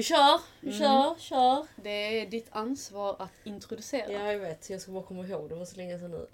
[0.00, 0.78] Vi kör, vi Mm.
[0.80, 1.66] kör, kör.
[1.76, 4.12] Det är ditt ansvar att introducera.
[4.12, 4.70] Ja, jag vet.
[4.70, 5.48] Jag ska bara komma ihåg.
[5.48, 6.26] Det var så länge sedan nu.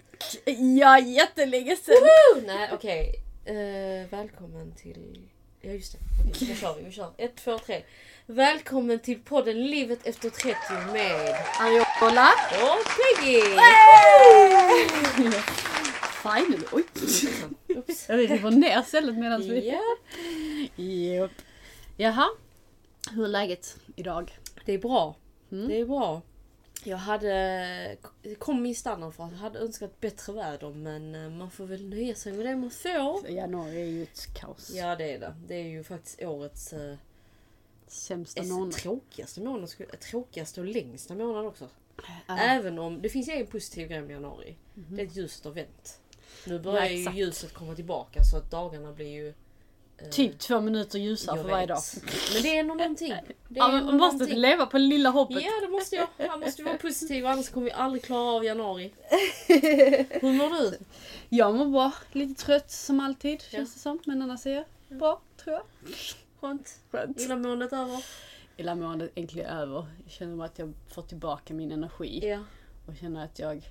[0.79, 2.43] Ja, jättelänge sedan.
[2.45, 3.13] Nej, okej.
[3.45, 5.27] Eh, välkommen till...
[5.61, 5.97] Ja, just det.
[6.29, 6.83] Okej, nu kör vi.
[6.83, 7.11] Vi kör.
[7.17, 7.81] Ett, två, tre.
[8.25, 10.55] Välkommen till podden Livet efter 30
[10.93, 12.29] med Ariola.
[12.51, 13.41] och Peggy!
[16.21, 16.65] Finally.
[16.71, 16.83] Oj.
[18.07, 19.69] Jag river ner stället medan vi...
[19.69, 19.81] Ja,
[20.83, 21.31] Japp.
[21.97, 22.27] Jaha.
[23.11, 24.37] Hur är läget idag?
[24.65, 25.15] det är bra.
[25.51, 25.67] Mm.
[25.67, 26.21] Det är bra.
[26.83, 27.97] Jag hade...
[28.39, 31.89] Kom min standard för att jag hade önskat bättre väder men eh, man får väl
[31.89, 33.29] nöja sig med det man får.
[33.29, 34.71] Januari är ju ett kaos.
[34.75, 35.35] Ja det är det.
[35.47, 36.95] Det är ju faktiskt årets eh,
[37.87, 38.73] Sämsta månad.
[38.73, 39.69] tråkigaste månad.
[39.99, 41.69] Tråkigaste och längsta månad också.
[42.27, 42.37] Ja.
[42.37, 44.55] Även om det finns en positiv grej med januari.
[44.73, 45.99] Det är ett ljust och vänt.
[46.45, 49.33] Nu börjar Ja, ju ljuset komma tillbaka så att dagarna blir ju...
[50.01, 51.75] eh, Typ två minuter ljusare jag för varje vet.
[51.75, 51.83] dag.
[52.33, 53.13] Men det är nog någonting.
[53.49, 54.39] Det är Ja, man måste någonting.
[54.39, 55.43] leva på det lilla hoppet.
[55.43, 56.07] Ja det måste jag.
[56.17, 58.93] Jag måste vara positiv annars kommer vi aldrig klara av januari.
[60.09, 60.77] Hur mår du?
[61.29, 61.91] Jag mår bra.
[62.11, 63.39] Lite trött som alltid Ja.
[63.57, 63.99] känns det som.
[64.05, 64.51] Men annars är
[64.89, 65.63] jag bra tror jag.
[66.41, 66.79] Skönt.
[66.91, 67.19] Skönt.
[67.21, 68.03] Illamåendet över?
[68.57, 69.85] Illamåendet äntligen över.
[70.03, 72.19] Jag känner att jag får tillbaka min energi.
[72.23, 72.39] Ja.
[72.87, 73.69] Och känner att jag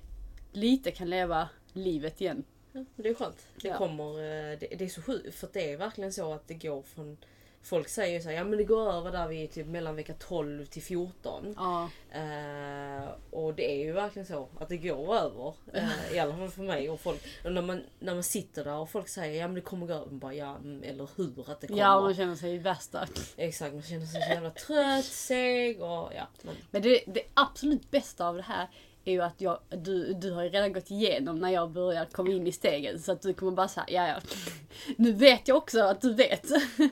[0.51, 2.43] lite kan leva livet igen.
[2.77, 3.03] Ja.
[3.03, 3.47] Det är skönt.
[3.61, 3.77] Det Ja.
[3.77, 4.03] kommer...
[4.51, 7.17] eh, Det, det är så sjukt för det är verkligen så att det går från...
[7.63, 10.13] Folk säger ju så här, ja men det går över där vid typ mellan vecka
[10.19, 11.53] 12 till 14.
[11.57, 11.89] Ja.
[12.11, 15.53] Eh, och det är ju verkligen så att det går över.
[15.73, 17.21] eh, I alla fall för mig och folk.
[17.43, 19.93] Och när, man, när man sitter där och folk säger ja men det kommer gå
[19.93, 20.05] över.
[20.05, 21.81] Man bara ja mm, eller hur att det kommer.
[21.81, 23.07] Ja, man känner sig värsta.
[23.37, 26.27] Exakt, man känner sig så jävla trött, seg och ja.
[26.41, 28.67] Men, Men det, det absolut bästa av det här
[29.07, 32.31] är ju att jag, du, du har ju redan gått igenom när jag börjar komma
[32.31, 32.99] in i stegen.
[33.01, 34.21] Så att du kommer bara säga ja ja.
[34.97, 36.45] Nu vet jag också att du vet.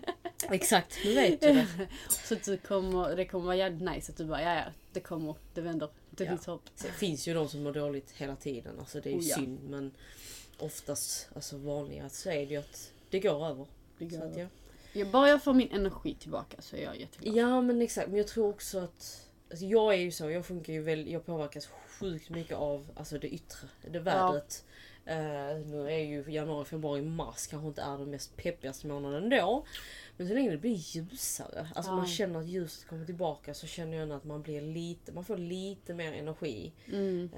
[0.49, 1.67] exakt, nu vet du det.
[2.09, 4.63] Så att du kommer, det kommer vara jävligt nice att du bara ja ja.
[4.93, 5.89] Det kommer, det vänder.
[6.09, 6.29] Det Ja.
[6.29, 6.61] finns hopp.
[6.75, 8.79] Sen finns ju de som mår dåligt hela tiden.
[8.79, 9.35] Alltså det är ju Oh, ja.
[9.35, 9.91] synd men
[10.59, 13.65] oftast, alltså vanligast så är det ju att det går över.
[13.97, 14.25] Det Så går.
[14.27, 14.45] att, ja.
[14.93, 17.35] Ja, bara jag får min energi tillbaka så är jag jätteglad.
[17.35, 20.73] ja men exakt, men jag tror också att Alltså jag är ju så, jag funkar
[20.73, 21.67] ju väl, jag påverkas
[21.99, 24.65] sjukt mycket av alltså det yttre, det vädret.
[25.07, 29.65] Eh, nu är ju januari, februari, mars kanske inte är den mest peppigaste månaden då.
[30.17, 31.95] Men så länge det blir ljusare, alltså Ja.
[31.95, 35.37] man känner att ljuset kommer tillbaka så känner jag att man blir lite, man får
[35.37, 36.71] lite mer energi.
[36.87, 37.29] Mm.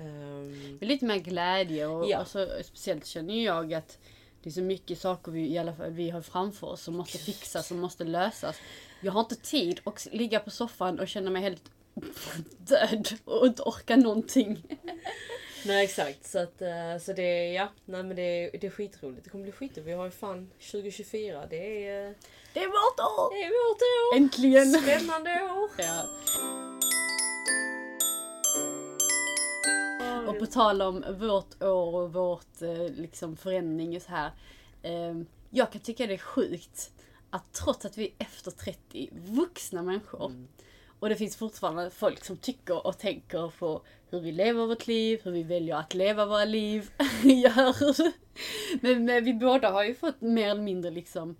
[0.82, 2.18] Är lite mer glädje och Ja.
[2.18, 4.00] alltså, speciellt känner jag att
[4.44, 7.18] det är så mycket saker vi, i alla fall, vi har framför oss som måste
[7.18, 8.56] fixas, som måste lösas.
[9.02, 11.72] Jag har inte tid att ligga på soffan och känna mig helt
[12.58, 14.64] död och inte orka någonting.
[15.66, 18.72] Nej exakt, så, att, eh, så det är, ja, nej men det är, det är
[18.72, 19.24] skitroligt.
[19.24, 19.88] Det kommer bli skitroligt.
[19.88, 22.14] Vi har ju fan 2024, det är, eh,
[22.54, 23.34] Det är vårt år!
[23.36, 24.18] det är vårt år!
[24.18, 24.66] Äntligen!
[24.66, 25.70] Spännande år!
[25.78, 26.04] Ja.
[30.28, 34.32] Och på tal om vårt år och vårt eh, liksom förändring och så här.
[34.82, 35.16] Eh,
[35.50, 36.92] jag kan tycka det är sjukt
[37.30, 40.48] att trots att vi är efter 30 vuxna människor Mm.
[41.00, 45.22] Och det finns fortfarande folk som tycker och tänker på hur vi lever vårt liv,
[45.24, 46.90] hur vi väljer att leva våra liv.
[47.24, 47.76] gör.
[48.82, 51.36] Men, men vi båda har ju fått mer eller mindre liksom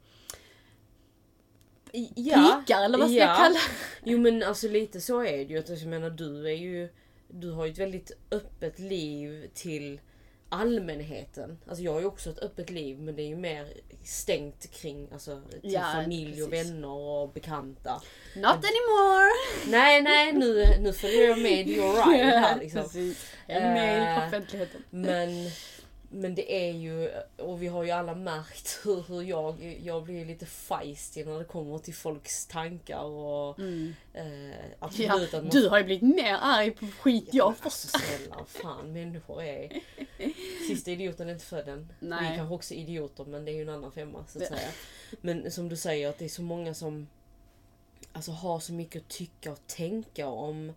[1.92, 3.36] pikar eller vad ska jag ja.
[3.36, 3.60] kalla
[4.04, 5.60] Jo men alltså lite så är det ju.
[5.60, 6.90] Att, Jag menar du är ju,
[7.28, 10.00] du har ju ett väldigt öppet liv till
[10.50, 11.58] allmänheten.
[11.68, 13.68] Alltså jag har ju också ett öppet liv men det är ju mer
[14.04, 16.72] stängt kring alltså, till Ja, familj och precis.
[16.72, 18.02] vänner och bekanta.
[18.36, 19.32] Not anymore!
[19.68, 22.82] Nej nej nu, nu följer jag med your ride här liksom.
[22.82, 23.26] Precis.
[23.48, 24.84] Jag är med i offentligheten.
[24.90, 25.30] Men,
[26.10, 30.26] men det är ju, och vi har ju alla märkt hur, hur jag, jag blir
[30.26, 33.94] lite feisty när det kommer till folks tankar och Mm.
[34.14, 34.26] eh,
[34.80, 34.90] Ja,
[35.34, 37.66] man du har ju blivit mer arg på skit jag men får.
[37.66, 39.82] alltså snälla, fan människor är...
[40.68, 41.94] Sista idioten är inte född än.
[42.00, 42.32] Nej.
[42.32, 44.70] Vi kanske också är idioter men det är ju en annan femma så att säga.
[45.22, 47.08] Men som du säger att det är så många som
[48.12, 50.74] alltså, har så mycket att tycka och tänka om,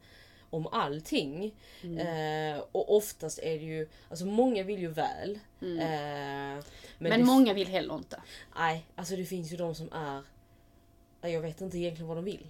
[0.50, 1.55] om allting.
[1.82, 2.56] Mm.
[2.56, 5.38] Eh, och oftast är det ju, alltså många vill ju väl.
[5.62, 5.79] Mm.
[5.79, 6.64] Eh,
[6.99, 8.23] Men, det, många vill heller inte.
[8.56, 10.23] Nej, alltså det finns ju de som är...
[11.31, 12.47] Jag vet inte egentligen vad de vill.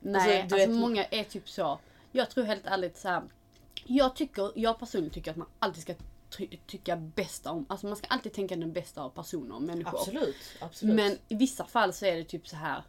[0.00, 1.78] Nej, du alltså, vet- många är typ så.
[2.12, 3.22] Jag tror helt ärligt så här.
[3.86, 5.94] Jag tycker, jag personligen tycker att man alltid ska
[6.30, 9.98] ty- tycka bästa om, alltså man ska alltid tänka den bästa av personer och människor.
[9.98, 10.94] Absolut, absolut.
[10.96, 12.82] Men i vissa fall så är det typ så här.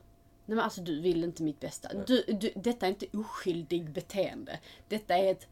[0.45, 1.89] Nej men alltså du vill inte mitt bästa.
[2.07, 4.59] Du, du, detta är inte oskyldig beteende.
[4.87, 5.47] Detta är ett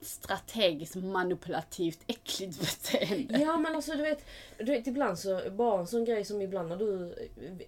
[0.00, 3.38] strategiskt manipulativt äckligt beteende.
[3.38, 4.24] Ja men alltså du vet,
[4.58, 7.14] du vet ibland så, bara en sån grej som ibland när du,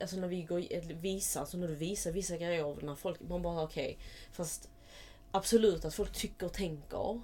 [0.01, 3.43] alltså när vi går, visar, alltså när du visar vissa grejer av när folk, man
[3.43, 3.99] bara okej,
[4.33, 4.69] fast
[5.33, 7.21] Absolut att folk tycker och tänker,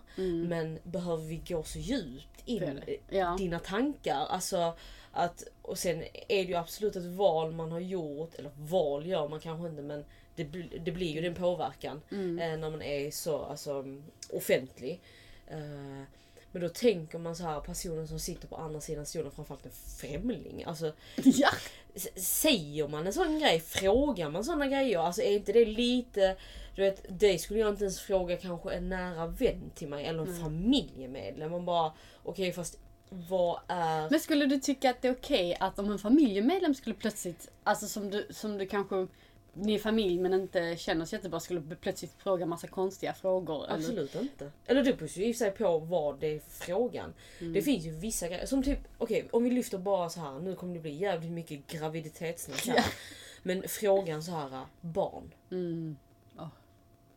[0.47, 3.37] men behöver vi gå så djupt in i ja.
[3.39, 4.27] dina tankar?
[4.29, 4.75] Alltså
[5.17, 9.29] att, och sen är det ju absolut ett val man har gjort, eller val gör
[9.29, 10.05] man kanske inte men
[10.35, 10.45] det,
[10.85, 12.39] det blir ju den påverkan Mm.
[12.39, 13.85] eh, när man är så alltså,
[14.33, 15.01] offentlig.
[15.47, 16.03] Eh,
[16.53, 19.73] men då tänker man så här personen som sitter på andra sidan stolen, framförallt en
[19.73, 20.65] främling.
[20.67, 20.93] Alltså,
[21.25, 21.49] Ja.
[22.17, 23.61] säger man en sån grej?
[23.61, 24.99] Frågar man såna grejer?
[24.99, 26.37] Alltså är inte det lite...
[26.75, 30.23] Du vet, det skulle jag inte ens fråga kanske en nära vän till mig eller
[30.23, 30.43] en Mm.
[30.43, 31.51] familjemedlem.
[31.51, 31.93] Man bara,
[32.23, 32.79] okej fast
[33.09, 34.11] vad är...
[34.11, 37.87] Men skulle du tycka att det är okej att om en familjemedlem skulle plötsligt, alltså
[37.87, 39.07] som du, som du kanske,
[39.53, 43.65] ni är familj men inte känner så jättebra, skulle plötsligt fråga massa konstiga frågor?
[43.65, 43.75] Eller?
[43.75, 44.53] Absolut inte.
[44.67, 47.15] Eller det beror ju i och för sig på vad det är frågan.
[47.39, 47.53] Mm.
[47.53, 50.55] Det finns ju vissa grejer, som typ, okej om vi lyfter bara så här nu
[50.55, 52.85] kommer det bli jävligt mycket graviditetssnack här.
[53.43, 55.33] Men frågan så här barn.
[55.51, 55.97] Mm.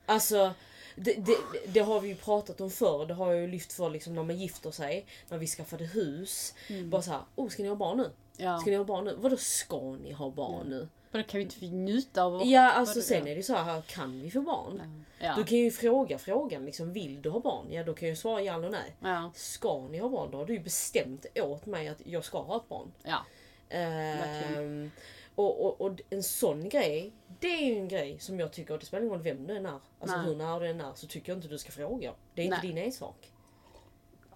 [0.06, 0.54] Alltså,
[0.96, 1.38] det, det,
[1.68, 3.06] det har vi ju pratat om förr.
[3.06, 6.54] Det har jag ju lyft för liksom när man gifter sig, när vi skaffade hus.
[6.86, 8.04] Bara så här, oh ska ni ha barn nu?
[8.04, 8.16] Mm.
[8.38, 8.60] Ja.
[8.60, 9.16] Ska ni ha barn nu?
[9.20, 10.88] Vadå ska ni ha barn nu?
[11.12, 14.22] Men då kan vi inte njuta av Ja alltså sen är det så här, kan
[14.22, 15.06] vi få barn?
[15.20, 15.36] Ja.
[15.36, 17.66] Du kan ju fråga frågan liksom, vill du ha barn?
[17.72, 18.96] Ja då kan jag svara ja eller nej.
[19.00, 19.32] Ja.
[19.36, 20.32] Ska ni ha barn?
[20.32, 22.92] Då har du ju bestämt åt mig att jag ska ha ett barn.
[23.04, 23.26] ja.
[23.70, 24.92] Ehm,
[25.40, 28.86] och, och, och en sån grej, det är ju en grej som jag tycker, det
[28.86, 29.80] spelar ingen roll vem du än är.
[30.00, 30.26] Alltså Nej.
[30.26, 32.14] hur nära du än är så tycker jag inte du ska fråga.
[32.36, 32.68] Det är inte Nej.
[32.68, 33.32] din ensak.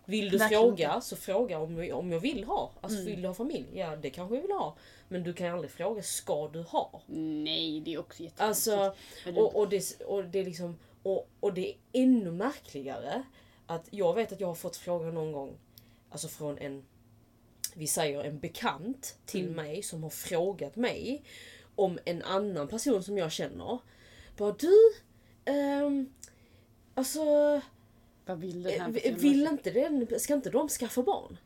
[0.05, 2.71] Vill du Verkligen fråga så fråga om, om jag vill ha.
[2.81, 3.11] Alltså Mm.
[3.11, 3.67] vill du ha familj?
[3.73, 4.75] Ja det kanske jag vill ha.
[5.07, 7.01] Men du kan aldrig fråga, ska du ha?
[7.07, 8.77] Nej, det är också jättekonstigt.
[8.77, 8.95] Alltså,
[9.41, 13.23] och, och, det, och det är liksom, och, och det är ännu märkligare
[13.67, 15.57] att jag vet att jag har fått frågan någon gång,
[16.09, 16.85] alltså från en,
[17.75, 19.55] vi säger en bekant till Mm.
[19.55, 21.23] mig som har frågat mig
[21.75, 23.79] om en annan person som jag känner.
[24.37, 24.73] Bara du,
[25.45, 26.13] ehm,
[26.93, 27.21] alltså
[28.25, 29.19] Vad vill den här eh, personen?
[29.19, 31.37] vill inte den, ska inte de skaffa barn?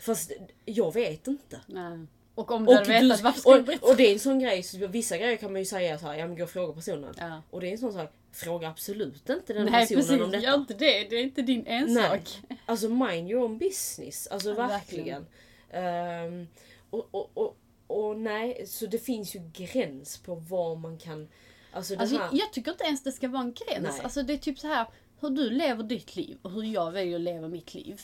[0.00, 0.32] Fast
[0.64, 1.60] jag vet inte.
[1.66, 1.98] Nej.
[2.36, 3.86] Och om du hade vetat, varför skulle du och, berätta?
[3.86, 6.14] och det är en sån grej, så vissa grejer kan man ju säga så här,
[6.14, 7.14] ja men gå och fråga personen.
[7.18, 7.42] Ja.
[7.50, 10.44] Och det är en sån sak, fråga absolut inte den Nej personen precis, om detta.
[10.44, 11.04] gör inte det.
[11.10, 12.38] Det är inte din ensak.
[12.66, 14.26] Alltså mind your own business.
[14.26, 15.26] Alltså Ja, verkligen.
[15.70, 16.48] Ehm,
[16.90, 17.56] och, och, och,
[17.86, 21.28] och nej, så det finns ju gräns på vad man kan...
[21.72, 22.28] Alltså Alltså, här...
[22.32, 23.88] jag tycker inte ens det ska vara en gräns.
[23.96, 24.00] Nej.
[24.02, 24.86] Alltså, det är typ så här
[25.20, 28.00] hur du lever ditt liv och hur jag väljer att leva mitt liv.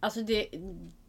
[0.00, 0.48] Alltså det,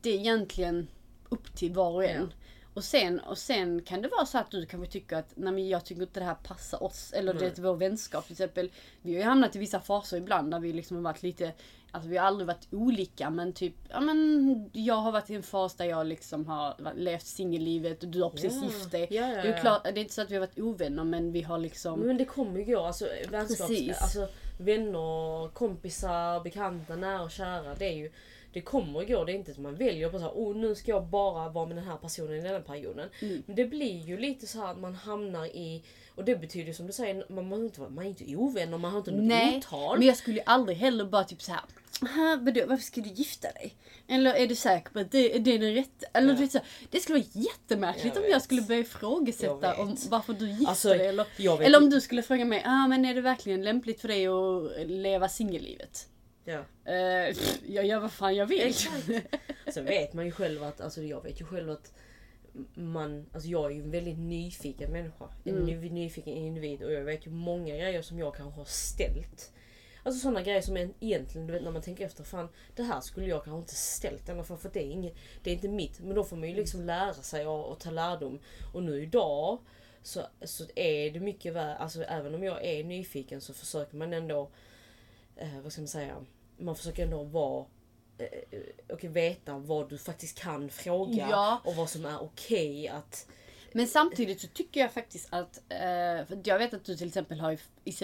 [0.01, 0.87] det är egentligen
[1.29, 2.33] upp till var och en.
[2.73, 5.69] Och, sen, och sen kan det vara så att du kanske tycker att nej men
[5.69, 7.13] jag tycker inte det här passar oss.
[7.13, 8.71] Eller det är vår vänskap till exempel.
[9.01, 11.53] Vi har ju hamnat i vissa faser ibland där vi liksom har varit lite
[11.93, 15.43] Alltså vi har aldrig varit olika men typ, ja men jag har varit i en
[15.43, 18.63] fas där jag liksom har levt singellivet och du har precis Ja.
[18.63, 19.07] gift dig.
[19.11, 21.31] Ja, ja, Det är klart, det är inte så att vi har varit ovänner men
[21.31, 22.79] vi har liksom Men det kommer ju gå.
[22.79, 24.01] Alltså, vänskaps, Precis.
[24.01, 24.27] alltså,
[24.59, 27.75] vänner, kompisar, bekanta, nära och kära.
[27.75, 28.11] Det, är ju,
[28.53, 29.23] det kommer gå.
[29.25, 31.65] Det är inte att man väljer på så här, oh, nu ska jag bara vara
[31.65, 33.09] med den här personen i den här perioden.
[33.21, 33.43] Mm.
[33.45, 35.83] Men det blir ju lite så att man hamnar i...
[36.15, 38.97] Och det betyder som du säger, man, man, inte, man är inte ovänner, man har
[38.97, 39.97] inte något Nej, otal.
[39.97, 41.61] men jag skulle aldrig heller bara typ såhär
[42.01, 43.75] "Aha, vadå, varför ska du gifta dig?
[44.07, 46.05] Eller är du säker på att det, det är den rätta?
[46.13, 46.33] Eller Ja.
[46.33, 46.59] du vet, så
[46.89, 51.07] det skulle vara jättemärkligt om jag skulle börja ifrågasätta om varför du gifter Alltså, dig.
[51.07, 51.25] Eller,
[51.61, 54.89] eller om du skulle fråga mig, ah, men är det verkligen lämpligt för dig att
[54.89, 56.07] leva singellivet?
[56.45, 56.59] Ja.
[56.87, 58.73] Uh, jag gör vad fan jag vill.
[59.73, 61.93] Sen vet man ju själv att, alltså jag vet ju själv att
[62.73, 65.25] man, alltså jag är ju en väldigt nyfiken människa.
[65.43, 65.65] En Mm.
[65.65, 69.51] ny, nyfiken individ och jag vet ju många grejer som jag kanske har ställt.
[70.03, 73.01] Alltså sådana grejer som en, egentligen, du vet när man tänker efter, fan det här
[73.01, 75.99] skulle jag kanske inte ställt ända för, för det, är inget, det är inte mitt.
[75.99, 78.39] Men då får man ju liksom lära sig och, och ta lärdom.
[78.73, 79.59] Och nu idag
[80.03, 84.13] så, så är det mycket väl, alltså även om jag är nyfiken så försöker man
[84.13, 84.49] ändå,
[85.41, 86.25] eh, vad ska man säga,
[86.57, 87.65] man försöker ändå vara
[88.17, 91.61] eh, och veta vad du faktiskt kan fråga Ja.
[91.65, 93.27] och vad som är okej att...
[93.73, 97.39] Men samtidigt så tycker jag faktiskt att, eh, för jag vet att du till exempel
[97.39, 97.57] har,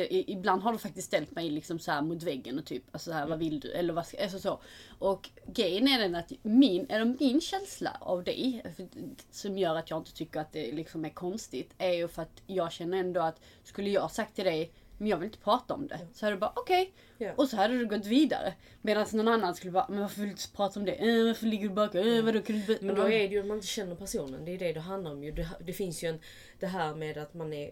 [0.10, 3.14] ibland har du faktiskt ställt mig liksom så här mot väggen och typ, alltså så
[3.18, 3.72] här, vad vill du?
[3.72, 4.62] Eller vad ska, alltså så.
[5.00, 8.64] Och grejen är den att min, eller min känsla av dig,
[9.32, 12.42] som gör att jag inte tycker att det liksom är konstigt, är ju för att
[12.48, 15.88] jag känner ändå att skulle jag sagt till dig men jag vill inte prata om
[15.88, 16.00] det.
[16.14, 16.94] Så hade du bara okej.
[17.18, 17.32] Ja.
[17.36, 18.54] Och så hade du gått vidare.
[18.82, 20.92] Medan någon annan skulle bara, men varför vill du inte prata om det?
[20.96, 22.00] Eh, varför ligger du baka?
[22.00, 24.46] Eh, vadå, kan du be-" Men då är det ju att man inte känner personen.
[24.46, 25.24] Det är det det handlar om.
[25.24, 25.32] ju.
[25.32, 26.20] Det, det finns ju en,
[26.60, 27.72] det här med att man är,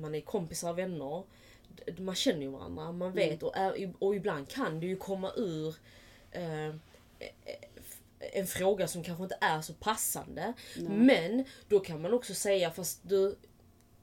[0.00, 1.22] man är kompisar, vänner.
[1.86, 5.32] d- man känner ju varandra, man vet och, är, och ibland kan det ju komma
[5.36, 5.74] ur
[6.30, 6.72] eh, eh,
[8.32, 10.52] en fråga som kanske inte är så passande.
[10.88, 13.36] Men då kan man också säga fast du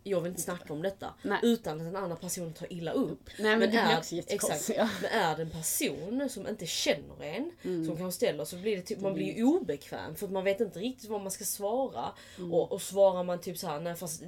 [0.03, 1.13] jag vill inte snacka om detta.
[1.22, 1.39] Nej.
[1.43, 3.29] Utan att den andra personen tar illa upp.
[3.39, 4.89] Nej, men det blir är, också exakt, ja.
[5.01, 7.86] men är det en person som inte känner en, Mm.
[7.86, 10.60] som kanske ställer så blir det typ, man blir ju obekväm för att man vet
[10.62, 12.05] inte riktigt vad man ska svara.
[12.38, 12.53] Mm.
[12.53, 14.24] Och, och svarar man typ så här, nej fast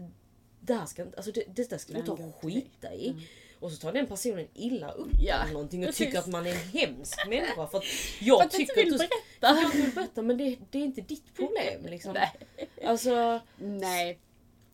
[0.60, 3.16] det här ska inte, alltså det, det där ska du ta och skita i.
[3.60, 6.52] Och så tar den personen illa upp Ja, eller någonting och tycker att man är
[6.52, 7.68] en hemsk människa.
[7.68, 7.84] För att
[8.22, 9.62] jag För att tycker vill att du, berätta.
[9.62, 12.14] Jag vill berätta men det, det är inte ditt problem liksom.
[12.58, 12.70] Nej.
[12.86, 14.20] Alltså, Nej.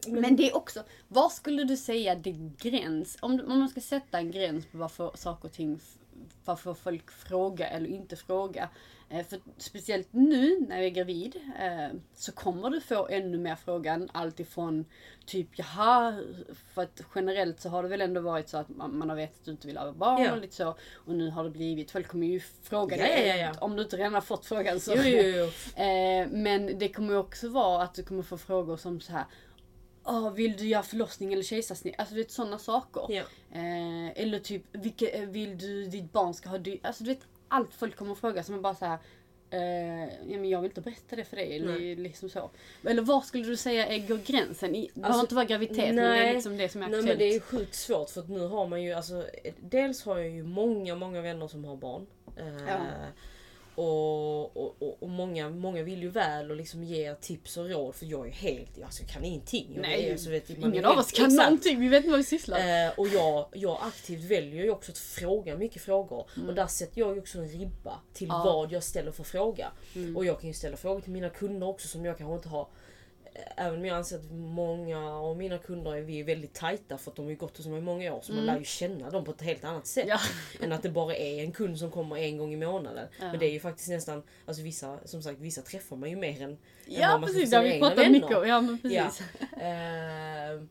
[0.08, 3.18] Men det är också, vad skulle du säga din gräns?
[3.22, 5.80] Om, om man ska sätta en gräns på varför saker och ting,
[6.46, 8.70] varför folk frågar eller inte frågar.
[9.10, 13.56] Eh, för speciellt nu när jag är gravid eh, så kommer du få ännu mer
[13.56, 14.10] frågan.
[14.14, 14.86] Alltifrån
[15.26, 16.22] typ jaha,
[16.74, 19.40] för att generellt så har det väl ändå varit så att man, man har vetat
[19.40, 20.32] att du inte vill ha barn Ja.
[20.32, 20.76] och lite så.
[20.94, 23.40] Och nu har det blivit, folk kommer ju fråga Ja, dig.
[23.40, 23.54] ja.
[23.62, 24.94] Om du inte redan har fått frågan så.
[24.96, 25.46] jo, jo, jo.
[25.84, 29.26] Eh, men det kommer också vara att du kommer få frågor som så här.
[30.04, 31.96] "Åh, vill du göra förlossning eller kejsarsnitt?
[31.98, 33.06] Alltså du vet sådana saker.
[33.10, 33.24] Ja.
[33.52, 37.22] Eh, eller typ, vilka, eh, vill du ditt barn ska ha dy- Alltså du vet
[37.48, 38.98] allt folk kommer att fråga som är bara så här.
[39.52, 41.56] Eh, ja, men jag vill inte berätta det för dig.
[41.56, 41.96] Eller, Nej.
[41.96, 42.50] liksom så.
[42.86, 44.76] Eller var skulle du säga är, går gränsen?
[44.76, 46.34] I, det behöver Alltså, inte vara graviditet men det är nej.
[46.34, 47.08] liksom det som är Nej aktuellt.
[47.08, 49.26] men det är ju sjukt svårt för att nu har man ju alltså
[49.60, 52.08] Dels har jag ju många, många vänner som har barn.
[52.38, 52.80] Eh, Ja.
[53.80, 58.06] Och, och, och, många, många vill ju väl och liksom ger tips och råd för
[58.06, 59.72] jag är helt, alltså jag kan ingenting.
[59.74, 61.50] Jag Nej, är, så vet, man Ingen av oss kan exakt.
[61.50, 62.88] någonting, vi vet inte vad vi sysslar med.
[62.88, 66.30] Eh, och jag, jag aktivt väljer ju också att fråga mycket frågor.
[66.36, 66.50] Mm.
[66.50, 68.42] Och där sätter jag ju också en ribba till Ja.
[68.46, 69.72] vad jag ställer för fråga.
[69.96, 70.18] Mm.
[70.18, 72.68] Och jag kan ju ställa frågor till mina kunder också som jag kanske inte har
[73.58, 77.12] Även om jag anser att många av mina kunder är, vi är väldigt tajta för
[77.12, 79.26] att de har gått hos mig i många år så man lär ju känna dem
[79.26, 80.04] på ett helt annat sätt.
[80.04, 80.18] Mm.
[80.60, 80.66] Ja.
[80.66, 83.08] Än att det bara är en kund som kommer en gång i månaden.
[83.20, 83.26] Ja.
[83.26, 86.42] Men det är ju faktiskt nästan, alltså vissa, som sagt vissa träffar man ju mer
[86.42, 88.48] än, än Ja vad man precis, träffar sina vi egna mycket om.
[88.48, 89.22] Ja men precis.
[89.52, 89.58] Ja.
[89.70, 90.64] Eh,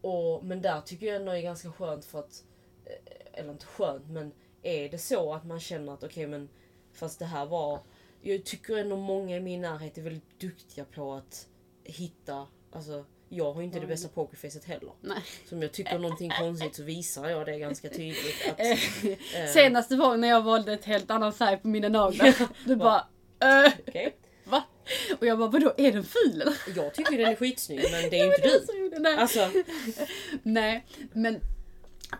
[0.00, 2.44] och, men där tycker jag ändå är ganska skönt för att,
[2.84, 6.48] eh, eller inte skönt men är det så att man känner att okej men
[6.92, 7.80] fast det här var,
[8.20, 11.48] jag tycker ändå många i min närhet är väldigt duktiga på att
[11.84, 14.92] hitta, alltså jag har inte det bästa pokerfacet heller.
[15.00, 15.18] Nej.
[15.48, 18.48] Så om jag tycker någonting konstigt så visar jag det ganska tydligt.
[18.50, 18.70] Att, Eh,
[19.42, 22.34] eh, Senaste var när jag valde ett helt annan färg på mina naglar.
[22.66, 23.06] Du bara
[23.40, 24.16] äh, okej.
[24.44, 24.62] va?
[25.20, 26.54] Och jag bara vadå är den ful eller?
[26.76, 29.02] Jag tycker den är skitsnygg men det är ju inte Det är du.
[29.02, 29.18] den.
[29.18, 29.50] Alltså,
[30.42, 31.40] Nej men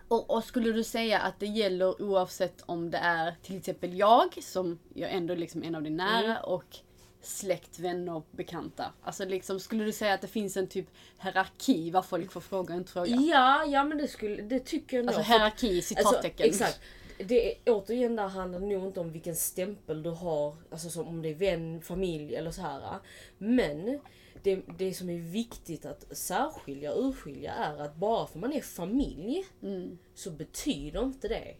[0.07, 4.37] och, och skulle du säga att det gäller oavsett om det är till exempel jag
[4.43, 6.43] som jag ändå liksom en av de nära Mm.
[6.43, 6.77] och
[7.23, 8.93] släkt, vänner, bekanta.
[9.01, 10.87] Alltså liksom skulle du säga att det finns en typ
[11.19, 13.07] hierarki vad folk får fråga och inte fråga?
[13.15, 15.15] ja, ja men det, skulle, det tycker jag nog.
[15.15, 16.47] Alltså hierarki Alltså, citattecken.
[16.47, 16.79] exakt.
[17.17, 21.07] Det är, återigen där handlar det nog inte om vilken stämpel du har, alltså som
[21.07, 22.99] om det är vän, familj eller så här.
[23.37, 23.99] Men
[24.43, 28.61] det, det som är viktigt att särskilja och urskilja är att bara för man är
[28.61, 29.97] familj Mm.
[30.15, 31.55] så betyder inte det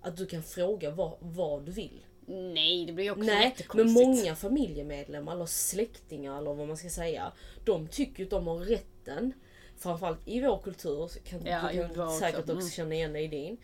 [0.00, 2.06] att du kan fråga vad, vad du vill.
[2.26, 4.06] Nej det blir ju också Nej, men jättekonstigt.
[4.06, 7.32] många familjemedlemmar eller släktingar eller vad man ska säga.
[7.64, 9.32] De tycker att de har rätten,
[9.78, 12.18] framförallt i vår kultur, kan Ja, du kan också.
[12.18, 12.70] säkert också Mm.
[12.70, 13.56] känna igen dig i din.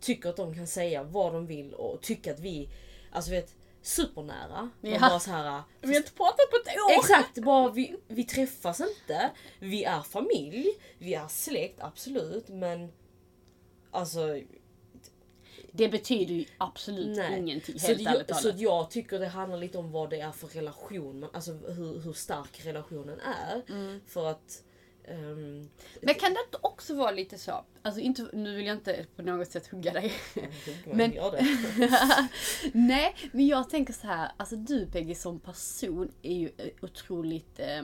[0.00, 2.68] Tycker att de kan säga vad de vill och tycker att vi,
[3.12, 4.70] alltså vet, supernära.
[4.80, 4.98] Ja.
[5.00, 6.98] bara så här, Vi har inte pratat på ett år!
[7.00, 9.30] Exakt, bara vi, vi träffas inte.
[9.60, 10.66] Vi är familj,
[10.98, 12.48] vi är släkt, absolut.
[12.48, 12.92] Men
[13.90, 14.40] alltså
[15.76, 17.38] Det betyder ju absolut Nej.
[17.38, 18.54] ingenting Så, helt det, så talat.
[18.54, 22.00] att jag tycker det handlar lite om vad det är för relation, man, alltså hur,
[22.00, 23.62] hur stark relationen är.
[23.72, 24.00] Mm.
[24.06, 24.62] För att...
[25.04, 25.70] ehm,
[26.02, 27.64] Men kan det inte också vara lite så?
[27.82, 30.12] Alltså inte, nu vill jag inte på något sätt hugga dig.
[30.86, 31.46] Men- det.
[32.72, 34.32] Nej, men jag tänker så här.
[34.36, 36.50] Alltså du Peggy som person är ju
[36.82, 37.82] otroligt eh,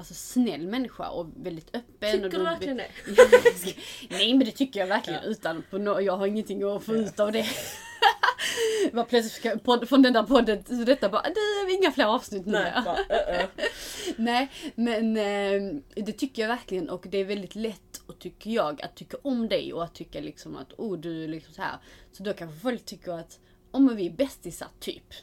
[0.00, 2.12] alltså, snäll människa och väldigt öppen.
[2.12, 2.88] Tycker och du verkligen det?
[4.10, 5.28] Nej men det tycker jag verkligen Ja.
[5.28, 7.46] utan på no- jag har ingenting att få ut av det.
[8.92, 11.22] Bara plötsligt podd, från den där podden, så detta bara,
[11.66, 12.52] det inga fler avsnitt nu.
[12.52, 13.46] Nej, bara, uh, uh.
[14.16, 18.82] Nej, men eh, det tycker jag verkligen och det är väldigt lätt och tycker jag
[18.82, 21.78] att tycka om dig och att tycka liksom att oh du är liksom så här.
[22.12, 23.38] Så då kanske folk tycker att
[23.70, 25.14] om men vi är bästisar typ.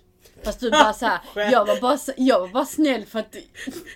[0.44, 3.36] Fast du bara såhär, jag var bara, jag var bara snäll för att,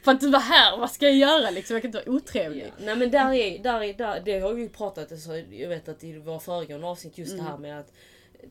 [0.03, 1.73] för att du var här, vad ska jag göra liksom?
[1.73, 2.73] Jag kan inte vara otrevlig.
[2.79, 5.89] Nej men där är, där är, där, det har vi ju pratat alltså, jag vet
[5.89, 7.93] att i våra föregående avsnitt just det här med att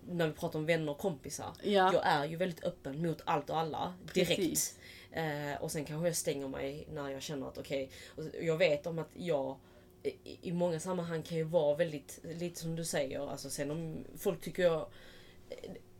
[0.08, 1.54] när vi pratar om vänner och kompisar.
[1.62, 1.74] Mm.
[1.74, 1.92] Ja.
[1.92, 4.36] Jag är ju väldigt öppen mot allt och alla direkt.
[4.36, 4.78] Precis.
[5.12, 8.86] Eh, och sen kanske jag stänger mig när jag känner att okej, och jag vet
[8.86, 9.56] om att jag
[10.02, 14.04] i, i många sammanhang kan ju vara väldigt, lite som du säger, alltså sen om
[14.18, 14.86] folk tycker jag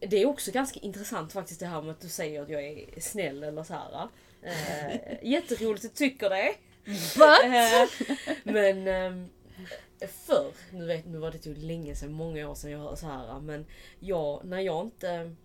[0.01, 3.01] det är också ganska intressant faktiskt det här med att du säger att jag är
[3.01, 4.09] snäll eller så här.
[4.43, 6.55] Eh, jätteroligt att du tycker det.
[7.45, 7.89] Eh,
[8.45, 12.79] men eh, förr, nu, vet, nu var det ju länge sedan, många år sedan jag
[12.79, 13.41] hörde så här.
[13.41, 13.67] Men
[13.99, 15.37] jag, när jag inte...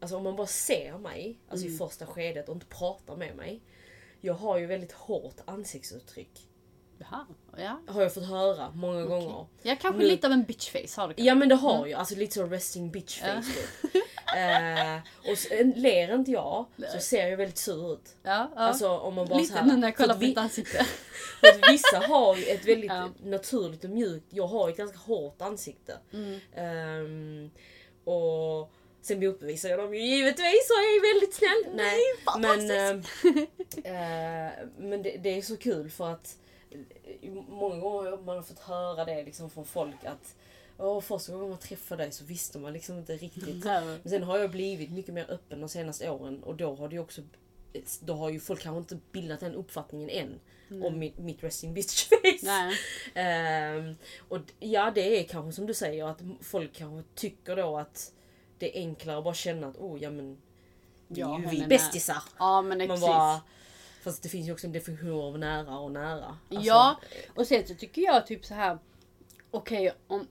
[0.00, 3.60] Alltså om man bara ser mig, alltså i första skedet och inte pratar med mig.
[4.20, 6.48] Jag har ju väldigt hårt ansiktsuttryck.
[6.98, 7.26] Jaha,
[7.56, 7.80] ja.
[7.92, 9.46] Har jag fått höra många gånger.
[9.62, 11.22] Ja, kanske Nu- lite av en bitchface har du kanske.
[11.28, 13.94] Ja men det har jag, alltså lite så resting bitch face typ.
[14.36, 18.16] eh, Och så, ler inte jag så ser jag väldigt sur ut.
[18.22, 18.60] Ja, ja.
[18.62, 20.84] Alltså om man bara lite så här, nu när jag kollar på ditt ansikte.
[21.40, 23.08] För att vissa har ju ett väldigt Ja.
[23.24, 25.98] naturligt och mjukt, jag har ett ganska hårt ansikte.
[26.12, 26.40] Mm.
[26.56, 27.50] Ehm,
[28.04, 28.72] och
[29.02, 31.74] sen motbevisar jag dem ju givetvis och är väldigt snäll.
[31.76, 32.00] Nej,
[32.38, 33.02] men ehm,
[33.84, 36.36] eh, men det, det är så kul för att
[37.48, 40.36] många gånger har man fått höra det liksom från folk att
[40.78, 43.64] Åh, första gången man träffade dig så visste man liksom inte riktigt.
[43.64, 46.98] Men sen har jag blivit mycket mer öppen de senaste åren och då har det
[46.98, 47.22] också
[48.00, 50.40] då har ju folk kanske inte bildat den uppfattningen än
[50.84, 52.46] om mitt, mitt resting bitch face.
[53.14, 53.96] Ehm,
[54.28, 58.12] och ja, det är kanske som du säger att folk kanske tycker då att
[58.58, 60.36] det är enklare att bara känna att oh ja men
[61.08, 62.22] vi är ju vi bästisar.
[62.38, 63.06] Ja men Man precis.
[63.06, 63.40] bara,
[64.06, 66.38] fast det finns ju också en definition av nära och nära.
[66.50, 67.00] Alltså, Ja,
[67.34, 68.78] och sen så tycker jag typ så här.
[69.50, 70.28] Okej, om,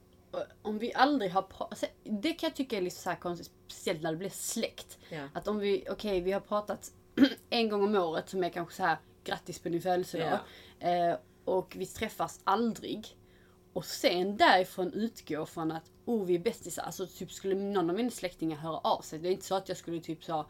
[0.61, 1.83] om vi aldrig har pratat.
[2.03, 3.51] Det kan jag tycka är lite så här konstigt.
[3.67, 4.97] Speciellt när det blir släkt.
[5.09, 5.27] Ja.
[5.33, 6.91] Att om vi, okej vi har pratat
[7.49, 10.39] en gång om året som är kanske så här grattis på din födelsedag.
[10.79, 11.15] Eh,
[11.45, 13.17] och vi träffas aldrig.
[13.73, 16.83] Och sen därifrån utgå från att oh vi är bästisar.
[16.83, 19.19] Alltså typ skulle någon av mina släktingar höra av sig.
[19.19, 20.45] Det är inte så att jag skulle typ så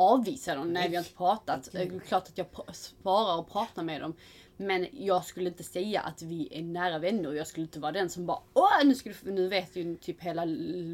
[0.00, 0.72] avvisa dem.
[0.72, 1.68] Nej vi har inte pratat.
[1.72, 4.14] Det är klart att jag svarar och pratar med dem.
[4.56, 7.92] Men jag skulle inte säga att vi är nära vänner och jag skulle inte vara
[7.92, 10.46] den som bara åh nu, skulle, nu vet ju typ hela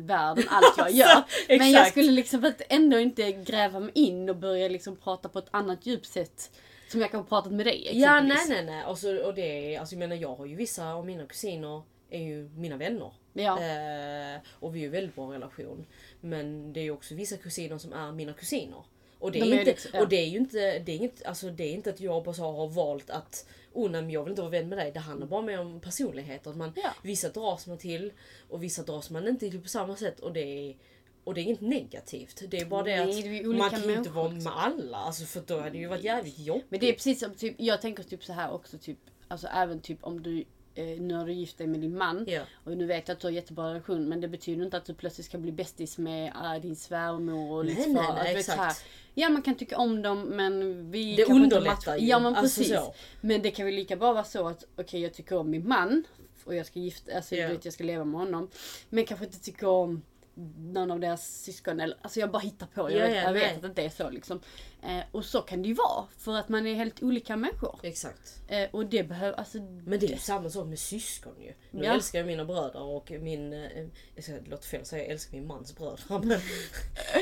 [0.05, 1.25] världen allt jag gör.
[1.59, 5.49] Men jag skulle liksom ändå inte gräva mig in och börja liksom prata på ett
[5.51, 6.51] annat djupsätt.
[6.89, 8.49] Som jag kanske pratat med dig Ja nej exempelvis.
[8.49, 8.85] nej nej.
[8.85, 12.23] Alltså, och det är, alltså, jag menar jag har ju vissa av mina kusiner är
[12.23, 13.13] ju mina vänner.
[13.33, 13.63] Ja.
[13.63, 15.87] Eh, och vi har ju väldigt bra relation.
[16.21, 18.85] Men det är ju också vissa kusiner som är mina kusiner.
[19.19, 20.01] Och det De är, inte, liksom- ja.
[20.01, 22.35] och det är ju inte, det är inget, alltså det är inte att jag bara
[22.35, 24.91] så har valt att oh, nej, jag vill inte vara vän med dig.
[24.93, 26.51] Det handlar bara mer om personligheter.
[26.51, 26.91] Att man, Ja.
[27.03, 28.13] Vissa dras man till
[28.49, 30.21] och vissa dras man inte till på samma sätt.
[30.21, 30.77] Och det är,
[31.25, 32.43] och det är inget negativt.
[32.49, 34.97] Det är bara det Nej, det att man kan ju inte vara med alla.
[34.97, 36.67] Alltså, för då hade det ju varit jävligt jobbigt.
[36.69, 38.99] Men det är precis som typ, jag tänker typ så här också typ,
[39.29, 40.45] alltså även typ om du
[40.85, 42.43] nu har du gift dig med din man Ja.
[42.65, 44.95] och nu vet jag att du har jättebra relation men det betyder inte att du
[44.95, 48.59] plötsligt ska bli bästis med äh, din svärmor och Nej, nej, för, nej, vet, exakt.
[48.59, 48.73] här,
[49.15, 52.07] Ja man kan tycka om dem men vi Det underlättar ju.
[52.07, 52.75] Ja men Alltså precis.
[52.77, 52.95] så.
[53.21, 56.05] Men det kan väl lika bra vara så att okej jag tycker om min man
[56.45, 57.49] och jag ska gifta, alltså Ja.
[57.49, 58.49] du vet, jag ska leva med honom.
[58.89, 60.03] Men kanske inte tycker om
[60.59, 62.91] någon av deras syskon eller alltså jag bara hittar på.
[62.91, 64.41] Jag, Ja, vet, ja, jag vet att det inte är så liksom.
[64.83, 67.81] Eh, och så kan det ju vara för att man är helt olika människor.
[67.83, 68.43] Exakt.
[68.49, 69.59] Eh, och det behöver, alltså.
[69.59, 71.53] Men det är samma sak med syskon ju.
[71.71, 71.95] Nu Ja.
[71.95, 73.53] älskar jag mina bröder och min...
[73.53, 76.01] eh, det låter fel att säga jag älskar min mans bröder.
[76.09, 76.39] Men, eh,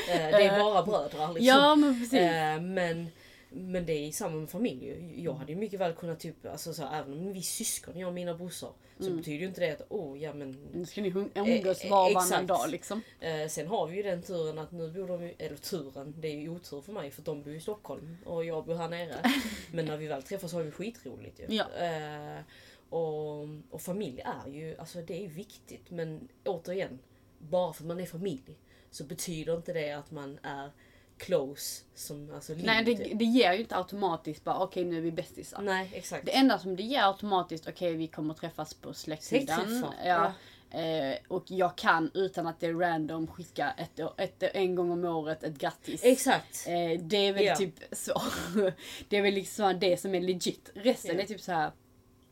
[0.08, 1.44] det är bara bröder liksom.
[1.46, 2.18] Ja men precis.
[2.18, 3.08] Eh, men,
[3.54, 5.12] men det är samma med familj.
[5.24, 7.98] Jag hade ju mycket väl kunnat typ, alltså så, här, även om vi är syskon,
[7.98, 8.72] jag och mina brorsor.
[8.98, 9.16] Så Mm.
[9.16, 11.90] betyder ju inte det att oh ja men nu ska ni hum- umgås Eh, eh,
[11.90, 13.00] var och varannan dag liksom.
[13.20, 16.36] Eh, sen har vi ju den turen att nu bor de eller turen, det är
[16.40, 19.16] ju otur för mig för de bor i Stockholm och jag bor här nere.
[19.72, 21.46] Men när vi väl träffas har vi skitroligt ju.
[21.48, 21.64] Ja.
[21.78, 22.40] Eh,
[22.88, 26.98] och, och familj är ju, alltså det är viktigt men återigen,
[27.38, 28.58] bara för att man är familj
[28.90, 30.70] så betyder inte det att man är
[31.18, 33.18] close som alltså Nej liv, det, typ.
[33.18, 35.62] det ger ju inte automatiskt bara okej nu är vi bästisar.
[35.62, 36.26] Nej exakt.
[36.26, 39.66] Det enda som det ger automatiskt, okej vi kommer träffas på släktsidan.
[39.66, 40.32] Släktträffar, Ja.
[40.78, 45.04] Eh, och jag kan utan att det är random skicka ett, ett, en gång om
[45.04, 46.04] året ett grattis.
[46.04, 46.66] Exakt.
[46.66, 47.56] Eh, det är väl Ja.
[47.56, 48.22] typ så.
[49.08, 50.70] det är väl liksom det som är legit.
[50.74, 51.22] Resten Ja.
[51.22, 51.72] är typ så här.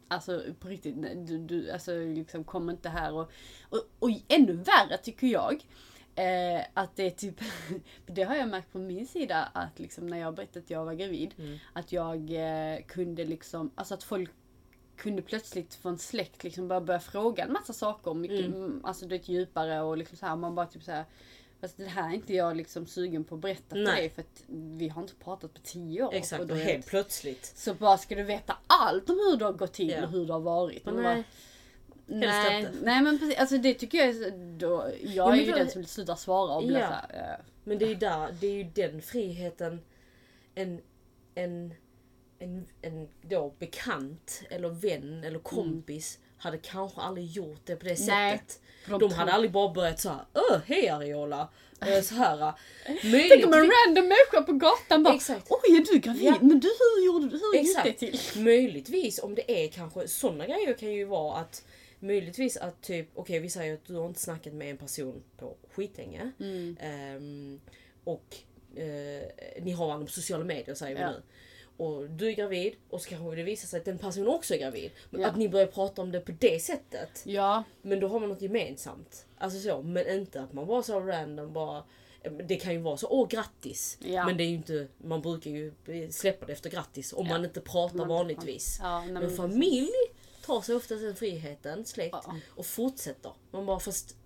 [0.08, 3.30] Alltså på riktigt, nej, du, du alltså, liksom, kom inte här och,
[3.68, 5.64] och, och ännu värre tycker jag.
[6.14, 7.40] Eh, att det är typ,
[8.06, 10.94] det har jag märkt på min sida att liksom när jag berättade att jag var
[10.94, 11.34] gravid.
[11.38, 11.58] Mm.
[11.72, 14.30] Att jag eh, kunde liksom, alltså att folk
[14.96, 18.14] kunde plötsligt från släkt liksom bara börja fråga en massa saker.
[18.14, 18.80] Mycket, mm.
[18.84, 21.04] Alltså det djupare och liksom så här, man bara typ så här.
[21.60, 24.44] Fast det här är inte jag liksom sugen på att berätta för dig för att
[24.48, 26.14] vi har inte pratat på tio år.
[26.14, 27.52] Exakt och och då är helt plötsligt.
[27.56, 30.04] Så bara ska du veta allt om hur det har gått till Ja.
[30.04, 30.86] och hur det har varit.
[30.86, 31.24] Och bara,
[32.06, 35.56] nej, nej men precis, alltså det tycker jag är då, jag men är ju då-
[35.58, 36.86] den som slutar svara och blir Ja.
[36.86, 39.80] så här, eh, Men det är ju där, det är ju den friheten
[40.54, 40.80] en,
[41.34, 41.74] en,
[42.38, 48.06] en, en då bekant eller vän eller kompis hade kanske aldrig gjort det på det
[48.06, 48.60] Nej, sättet.
[49.00, 51.48] de hade aldrig bara börjat såhär, öh hej Ariola.
[51.86, 52.52] Eh, Så här.
[53.30, 55.46] Tänk om en random människa på gatan bara Exakt.
[55.50, 56.22] Oj är du gravid?
[56.24, 56.38] Ja.
[56.40, 57.36] Men du hur gjorde du?
[57.38, 58.42] Hur gick det till?
[58.44, 61.64] Möjligtvis om det är kanske sådana grejer kan ju vara att
[62.02, 65.56] Möjligtvis att typ, okej vi säger att du har inte snackat med en person på
[65.70, 66.30] skitlänge.
[66.40, 66.76] Mm.
[66.80, 67.60] Ehm,
[68.04, 68.36] och
[68.76, 69.22] eh,
[69.62, 71.10] ni har varandra på sociala medier säger vi Ja.
[71.10, 71.22] nu.
[71.76, 74.58] Och du är gravid och så kanske det visar sig att den personen också är
[74.58, 74.90] gravid.
[75.10, 75.26] Ja.
[75.28, 77.22] Att ni börjar prata om det på det sättet.
[77.24, 79.26] Ja, Men då har man något gemensamt.
[79.38, 81.84] Alltså så, men inte att man bara så random bara
[82.44, 83.98] det kan ju vara så, åh grattis!
[84.00, 84.26] Ja.
[84.26, 85.72] Men det är ju inte, man brukar ju
[86.10, 87.32] släppa det efter grattis om Ja.
[87.32, 88.78] man inte pratar Man vanligtvis.
[88.82, 89.90] ja Men men familj
[90.42, 92.34] tar sig ofta den friheten, släkt, Ja.
[92.48, 93.32] och fortsätter.
[93.50, 94.16] Man bara fast,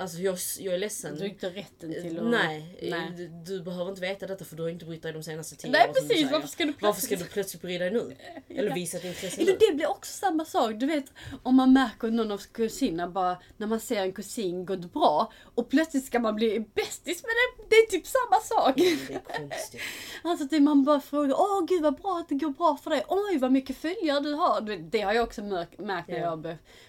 [0.00, 1.14] alltså jag, jag är ledsen.
[1.14, 2.24] Du har inte rätten till att...
[2.26, 3.10] Nej, Nej.
[3.16, 5.70] Du, du behöver inte veta detta för du har inte brytt dig de senaste tio
[5.70, 8.16] Nej åren du precis, varför ska du Varför ska plötsligt- du plötsligt bry dig nu?
[8.48, 9.58] Eller visa ett intresse Eller nu?
[9.68, 11.04] det blir också samma sak, du vet
[11.42, 15.68] om man märker någon av kusinerna bara när man ser en kusin gå bra och
[15.70, 18.74] plötsligt ska man bli bästis med det, det är typ samma sak.
[18.76, 19.80] Det är konstigt.
[20.22, 23.04] Alltså att man bara frågar åh gud vad bra att det går bra för dig,
[23.08, 24.60] oj vad mycket följare du har.
[24.90, 26.16] Det har jag också märkt, när Ja.
[26.16, 26.40] jag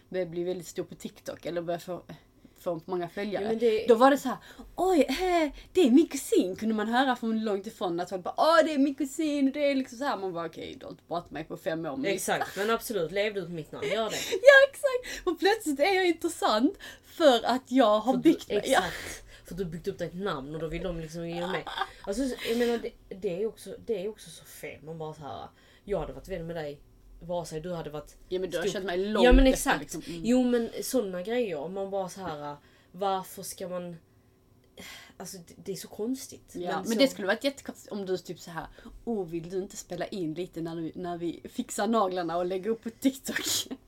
[0.10, 2.04] började bli väldigt stor på TikTok eller börjar få,
[2.64, 3.44] få många följare.
[3.46, 4.38] Ja, det- Då var det så här,
[4.76, 8.34] oj eh, det är min kusin kunde man höra från långt ifrån att folk bara
[8.38, 10.92] åh det är min kusin, det är liksom så här man bara okej du har
[10.92, 11.98] inte pratat med mig på fem år.
[11.98, 14.16] men Exakt, men absolut, lev ut mitt namn, gör det.
[14.32, 15.28] Ja exakt!
[15.28, 18.64] Och plötsligt är jag intressant för att jag har För byggt du, mig.
[18.72, 19.24] Exakt.
[19.48, 21.64] För du har byggt upp dig ett namn och då vill de liksom ge med.
[22.04, 24.82] Alltså, jag menar, det, det, är också, det är också så fel.
[24.84, 25.48] Man bara så här.
[25.84, 26.80] Jag hade varit vän med dig
[27.22, 28.18] vare sig du hade varit...
[28.30, 29.80] ja men du har stor- känt mig långt Ja men efter, exakt.
[29.80, 30.02] liksom.
[30.08, 30.22] Mm.
[30.24, 31.68] Jo men sådana grejer.
[31.68, 32.56] Man bara så här.
[32.92, 33.98] Varför ska man...
[35.18, 36.52] Alltså det, är så konstigt.
[36.54, 38.68] Ja, men så, det skulle varit jättekonstigt om du typ så här.
[39.06, 42.70] Åh, vill du inte spela in lite när, du, när vi fixar naglarna och lägger
[42.70, 43.46] upp på TikTok?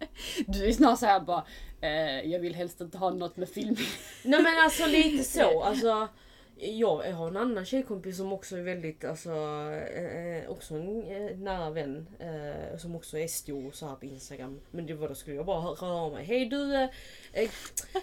[0.47, 1.45] Du är snarare så här bara,
[1.81, 3.87] eh, jag vill helst inte ha något med filmning.
[4.23, 5.63] Nej men alltså lite så.
[5.63, 6.07] Alltså,
[6.57, 9.31] jag, jag har en annan tjejkompis som också är väldigt, alltså,
[9.95, 12.07] eh, också en eh, nära vän.
[12.19, 14.61] Eh, som också är stor så här på Instagram.
[14.71, 16.25] Men det var då skulle jag bara röra av mig.
[16.25, 16.89] Hej du, eh,
[17.33, 17.49] eh,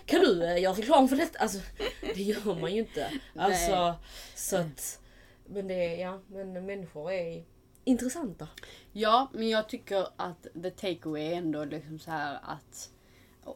[0.04, 1.38] kan du eh, göra reklam för detta?
[1.38, 1.58] Alltså,
[2.00, 3.10] det gör man ju inte.
[3.36, 3.94] Alltså, Nej.
[4.34, 5.00] så att,
[5.46, 7.44] men det, ja, men människor är
[7.84, 8.48] intressanta.
[8.92, 12.90] Ja, men jag tycker att the takeaway är ändå liksom så här att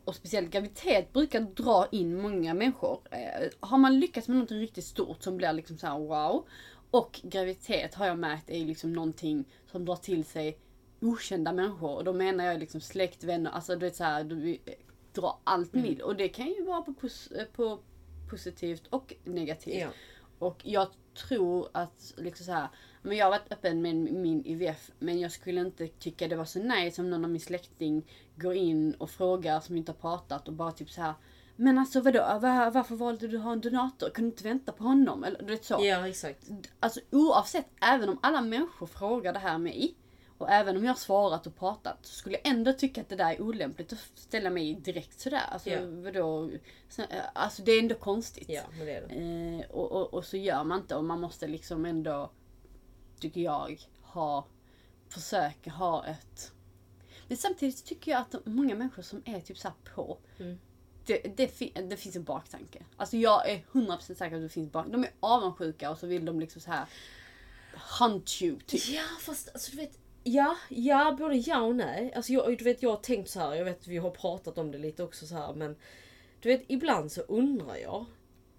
[0.05, 3.01] och speciellt graviditet brukar dra in många människor.
[3.11, 6.47] Eh, har man lyckats med något riktigt stort som blir liksom så här wow.
[6.91, 10.59] Och graviditet har jag märkt är liksom någonting som drar till sig
[11.01, 11.95] okända människor.
[11.97, 14.59] Och då menar jag liksom släkt, vänner, alltså du vet så här, du eh,
[15.13, 15.87] drar allt Mm.
[15.91, 16.01] med.
[16.03, 17.79] Och det kan ju vara på, pos- eh, på
[18.31, 19.75] positivt och negativt.
[19.81, 19.89] Ja.
[20.39, 20.89] Och jag
[21.29, 22.69] tror att liksom så här,
[23.05, 26.45] men jag har varit öppen med min IVF men jag skulle inte tycka det var
[26.45, 30.49] så nice om någon av min släkting går in och frågar som inte har pratat
[30.49, 31.15] och bara typ så här.
[31.57, 34.11] Men alltså vadå, var, varför valde du att ha en donator?
[34.11, 35.25] Kunde du inte vänta på honom?
[35.25, 35.79] Eller du vet så.
[35.83, 36.49] Ja exakt.
[36.81, 39.95] Alltså oavsett, även om alla människor frågar det här mig
[40.39, 43.17] och även om jag har svarat och pratat så skulle jag ändå tycka att det
[43.17, 45.43] där är olämpligt att ställa mig direkt sådär.
[45.51, 45.79] Alltså Ja.
[45.87, 46.51] vadå?
[46.89, 48.49] Så, eh, Alltså det är ändå konstigt.
[48.49, 49.15] Ja men det är det.
[49.65, 52.31] Eh, och, och, och så gör man inte och man måste liksom ändå,
[53.21, 54.47] tycker jag, ha,
[55.09, 56.53] försöka ha ett...
[57.29, 60.59] Men samtidigt tycker jag att många människor som är typ så här på, Mm.
[61.07, 61.47] det, det,
[61.89, 62.83] det finns en baktanke.
[62.97, 66.25] Alltså jag är 100% säker att det finns bak De är avundsjuka och så vill
[66.25, 66.87] de liksom så här
[68.01, 68.89] hunt you typ.
[68.89, 72.13] Ja fast alltså du vet Ja, ja både ja och nej.
[72.15, 74.71] Alltså jag, du vet jag har tänkt så här, jag vet vi har pratat om
[74.71, 75.77] det lite också så här men
[76.41, 78.05] Du vet ibland så undrar jag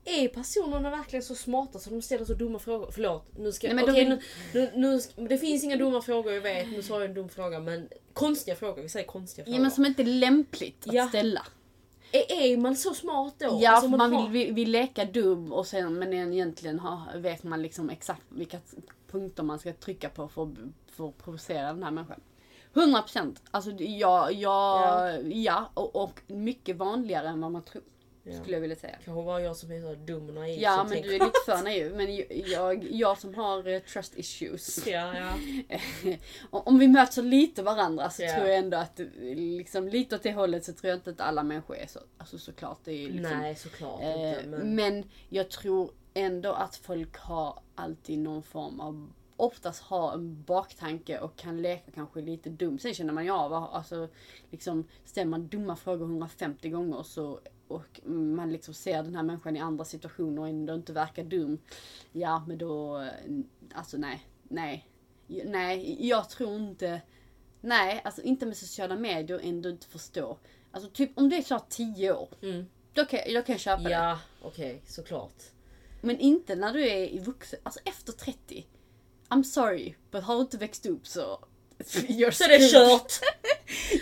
[0.06, 2.90] är personerna verkligen så smarta så de ställer så dumma frågor?
[2.92, 4.20] Förlåt, nu ska Nej, men de nu,
[4.54, 4.72] nu,
[5.16, 6.68] nu, Det finns inga dumma frågor, jag vet.
[6.72, 9.58] Nu sa jag en dum fråga men konstiga frågor, vi säger konstiga frågor.
[9.58, 11.08] Ja men som inte är lämpligt att Ja.
[11.10, 11.46] ställa.
[12.12, 13.58] är, är man så smart då?
[13.62, 17.44] Ja, Alltså, för man har- vill, vill, leka dum och sen, men egentligen har, vet
[17.44, 18.58] man liksom exakt vilka
[19.12, 22.22] punkter man ska trycka på för, att- för att provocera den här människan.
[22.74, 23.42] 100 procent.
[23.52, 25.72] Alltså ja, ja, ja.
[25.74, 27.84] och, och mycket vanligare än vad man tror.
[28.28, 28.40] Ja.
[28.40, 28.98] Skulle jag vilja säga.
[29.06, 31.64] Kanske bara jag som är så dum och naiv Ja men du är lite för
[31.64, 31.96] naiv.
[31.96, 32.16] Men
[32.52, 34.88] jag, jag som har eh, trust issues.
[34.96, 36.18] Ja, ja.
[36.50, 38.36] Om vi möter lite varandra så Ja.
[38.36, 39.00] tror jag ändå att
[39.36, 42.00] liksom, lite åt det hållet så tror jag inte att alla människor är så.
[42.18, 44.76] Alltså såklart det är liksom Nej såklart Eh, inte men...
[44.76, 51.20] men jag tror ändå att folk har alltid någon form av Oftast har en baktanke
[51.20, 52.80] och kan leka kanske lite dum.
[52.80, 54.08] Sen känner man ju av, alltså
[54.52, 59.56] liksom ställer man dumma frågor 150 gånger så och man liksom ser den här människan
[59.56, 61.58] i andra situationer och ändå inte verkar dum.
[62.12, 63.08] Ja men då,
[63.74, 64.90] alltså nej, nej.
[65.28, 67.02] Nej, jag tror inte
[67.66, 70.38] Nej, alltså inte med sociala medier och ändå inte förstå.
[70.72, 72.30] Alltså typ om du är här 10 år.
[72.42, 72.66] Mm.
[72.94, 73.90] Då kan, då kan jag köpa det.
[73.90, 75.44] Ja, okej, såklart.
[76.02, 78.66] Men inte när du är i vuxen, alltså efter 30.
[79.30, 81.40] I'm sorry, but har du inte växt upp så...
[81.80, 83.00] You're Så det är screwed.
[83.00, 83.14] kört!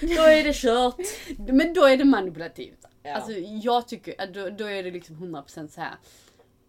[0.17, 1.01] Då är det kört.
[1.37, 2.85] Men då är det manipulativt.
[3.03, 3.13] Ja.
[3.13, 5.95] Alltså jag tycker att då, då är det liksom 100% så här.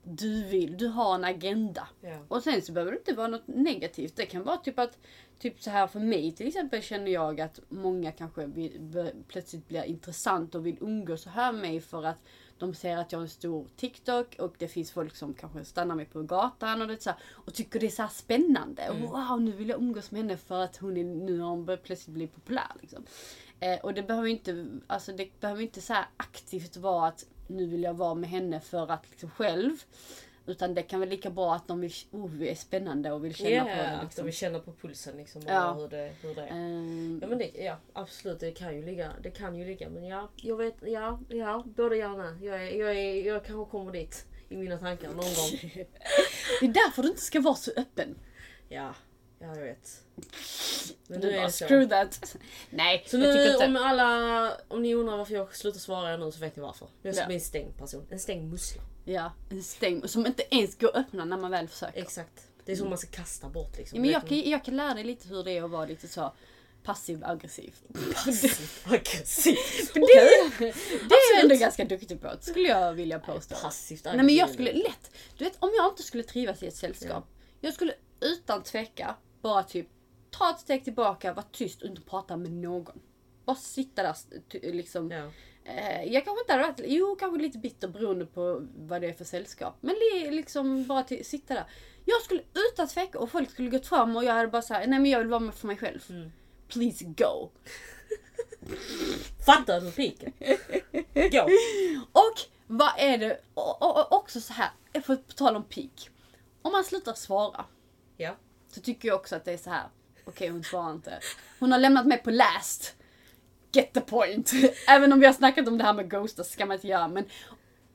[0.02, 1.88] Du vill, du har en agenda.
[2.00, 2.18] Ja.
[2.28, 4.16] Och sen så behöver det inte vara något negativt.
[4.16, 4.98] Det kan vara typ att,
[5.38, 9.84] typ så här för mig till exempel känner jag att många kanske vill, plötsligt blir
[9.84, 12.22] intressant och vill umgås här med mig för att
[12.58, 15.94] de ser att jag har en stor TikTok och det finns folk som kanske stannar
[15.94, 18.90] mig på gatan och, det så här, och tycker det är så här spännande.
[18.90, 21.78] Och wow, nu vill jag umgås med henne för att hon är, nu har hon
[21.82, 22.72] plötsligt bli populär.
[22.80, 23.04] Liksom.
[23.64, 27.82] Eh, och det behöver inte, alltså det behöver inte så aktivt vara att nu vill
[27.82, 29.72] jag vara med henne för att liksom själv.
[30.46, 33.34] Utan det kan väl lika bra att de vill, oh, det är spännande och vill
[33.34, 33.88] känna Ja, på det.
[33.96, 34.22] att Liksom.
[34.22, 35.42] de vill känna på pulsen liksom.
[35.42, 35.72] Och Ja.
[35.72, 36.46] hur, det, hur det är.
[36.48, 39.12] Ehm, Ja men det, ja absolut det kan ju ligga.
[39.22, 39.88] Det kan ju ligga.
[39.90, 42.38] Men ja, jag vet, ja, ja, både gärna.
[42.42, 45.60] Jag, är, jag, är, jag kanske kommer dit i mina tankar någon gång.
[46.60, 48.14] det är därför du inte ska vara så öppen.
[48.68, 48.94] Ja,
[49.38, 50.00] ja jag vet.
[51.06, 51.64] Men Du nu är bara, det så.
[51.66, 52.36] screw that.
[52.70, 53.66] Nej, Så jag tycker nu inte.
[53.66, 56.88] om alla, om ni undrar varför jag slutar svara er nu så vet ni varför.
[57.02, 57.24] Jag är Ja.
[57.24, 58.06] som en stängd person.
[58.10, 58.82] En stängd mussla.
[59.04, 62.00] Ja, en stäng som inte ens går att öppna när man väl försöker.
[62.02, 62.48] Exakt.
[62.64, 63.96] Det är som man ska kasta bort liksom.
[63.96, 66.08] Ja, men jag, kan, jag kan lära dig lite hur det är att vara lite
[66.08, 66.32] så
[66.84, 67.74] passiv aggressiv.
[68.14, 69.56] Passivt aggressiv.
[69.92, 70.64] För det,
[71.08, 73.54] det är jag ändå ganska duktig på, skulle jag vilja påstå.
[73.62, 76.76] Passivt Nej men jag skulle lätt, du vet om jag inte skulle trivas i ett
[76.76, 77.26] sällskap.
[77.60, 79.88] Jag skulle utan tveka bara typ
[80.30, 83.00] ta ett steg tillbaka, vara tyst och inte prata med någon.
[83.44, 84.16] Bara sitta där
[84.72, 85.10] liksom.
[85.10, 85.30] Ja.
[85.64, 89.12] Eh, jag kanske inte hade varit, jo kanske lite bitter beroende på vad det är
[89.12, 89.76] för sällskap.
[89.80, 91.64] Men li, liksom bara till, sitta där.
[92.04, 94.98] Jag skulle utan tveka och folk skulle gått fram och jag hade bara sagt nej
[94.98, 96.04] men jag vill vara med för mig själv.
[96.10, 96.32] Mm.
[96.68, 97.50] Please go.
[99.46, 100.32] Fattar du piken?
[101.32, 101.48] Gå!
[102.12, 106.10] Och vad är det, och, och, och också så här, för på tal om peak.
[106.62, 107.64] Om man slutar svara
[108.16, 108.36] Ja.
[108.68, 109.88] så tycker jag också att det är så här.
[110.24, 111.18] okej hon svarar inte.
[111.60, 112.94] Hon har lämnat mig på last.
[113.72, 114.52] Get the point.
[114.88, 117.08] Även om vi har snackat om det här med ghosta så ska man inte göra
[117.08, 117.24] men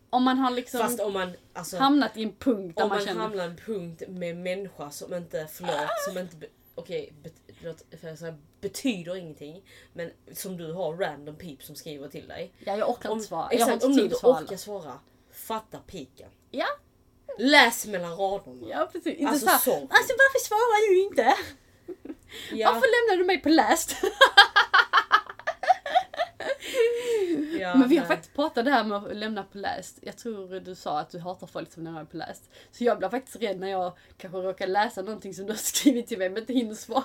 [0.09, 2.97] om man har liksom Fast om man, alltså, hamnat i en punkt där om man,
[2.97, 7.33] man känner hamnar i en punkt med människa som inte, förlåt, som inte, okej, bet,
[8.01, 9.63] för jag säga, betyder ingenting.
[9.93, 12.53] Men som du har random pip som skriver till dig.
[12.59, 13.49] ja, jag orkar Om, inte svara.
[13.49, 14.99] Exakt, inte om du inte orkar svara,
[15.31, 16.29] fatta piken.
[16.51, 16.67] Ja,
[17.37, 18.67] Läs mellan raderna.
[18.69, 19.17] ja precis.
[19.17, 19.81] Inte Alltså, så här, sorry.
[19.89, 21.33] alltså varför svarar du inte?
[22.51, 23.95] Ja, Varför lämnar du mig på last?
[27.59, 28.07] ja, Men vi har nej.
[28.07, 29.99] faktiskt pratat det här med att lämna på läst.
[30.01, 32.49] Jag tror du sa att du hatar folk som lämnar på läst.
[32.71, 36.07] Så jag blir faktiskt rädd när jag kanske råkar läsa någonting som du har skrivit
[36.07, 37.03] till mig men inte hinner svara.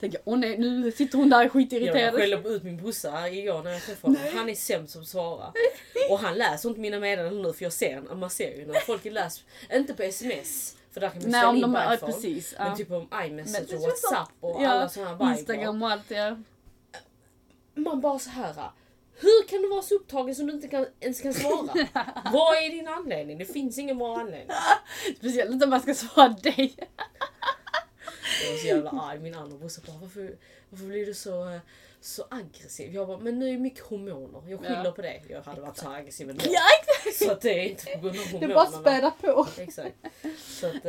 [0.00, 2.14] Tänker åh nej nu sitter hon där är Jag skitirriterad.
[2.14, 4.36] skällde ut min brorsa igår när jag träffade honom.
[4.36, 5.52] Han är sämst som svarar.
[6.10, 9.04] Och han läser inte mina meddelanden nu för jag ser, man ser ju när folk
[9.04, 10.76] läser, inte på sms.
[10.92, 12.12] För där kan man Nej ställa om in de är, iPhone.
[12.12, 12.54] precis.
[12.58, 12.76] Men Ja.
[12.76, 15.30] typ om iMessage och WhatsApp och Ja, alla sådana viber.
[15.38, 16.36] Instagram och allt ja.
[17.74, 18.54] Man bara så här.
[19.20, 21.72] Hur kan du vara så upptagen som du inte kan, ens kan svara?
[22.32, 23.38] Vad är din anledning?
[23.38, 24.48] Det finns ingen bra anledning.
[25.16, 26.76] Speciellt inte om man ska svara dig.
[28.44, 29.18] Jag var så jävla arg.
[29.18, 30.36] Min andra brorsa bara varför,
[30.70, 31.60] varför blir du så,
[32.00, 32.94] så aggressiv?
[32.94, 34.42] Jag bara men nu är det mycket hormoner.
[34.50, 34.92] Jag skyller Ja.
[34.92, 35.22] på det.
[35.28, 36.44] Jag hade varit så aggressiv ändå.
[36.48, 37.24] Ja exakt!
[37.24, 38.52] Så att det är inte på grund av Det hormonerna.
[38.52, 39.46] är bara späda på.
[39.58, 39.96] Exakt.
[40.38, 40.80] Så att eh,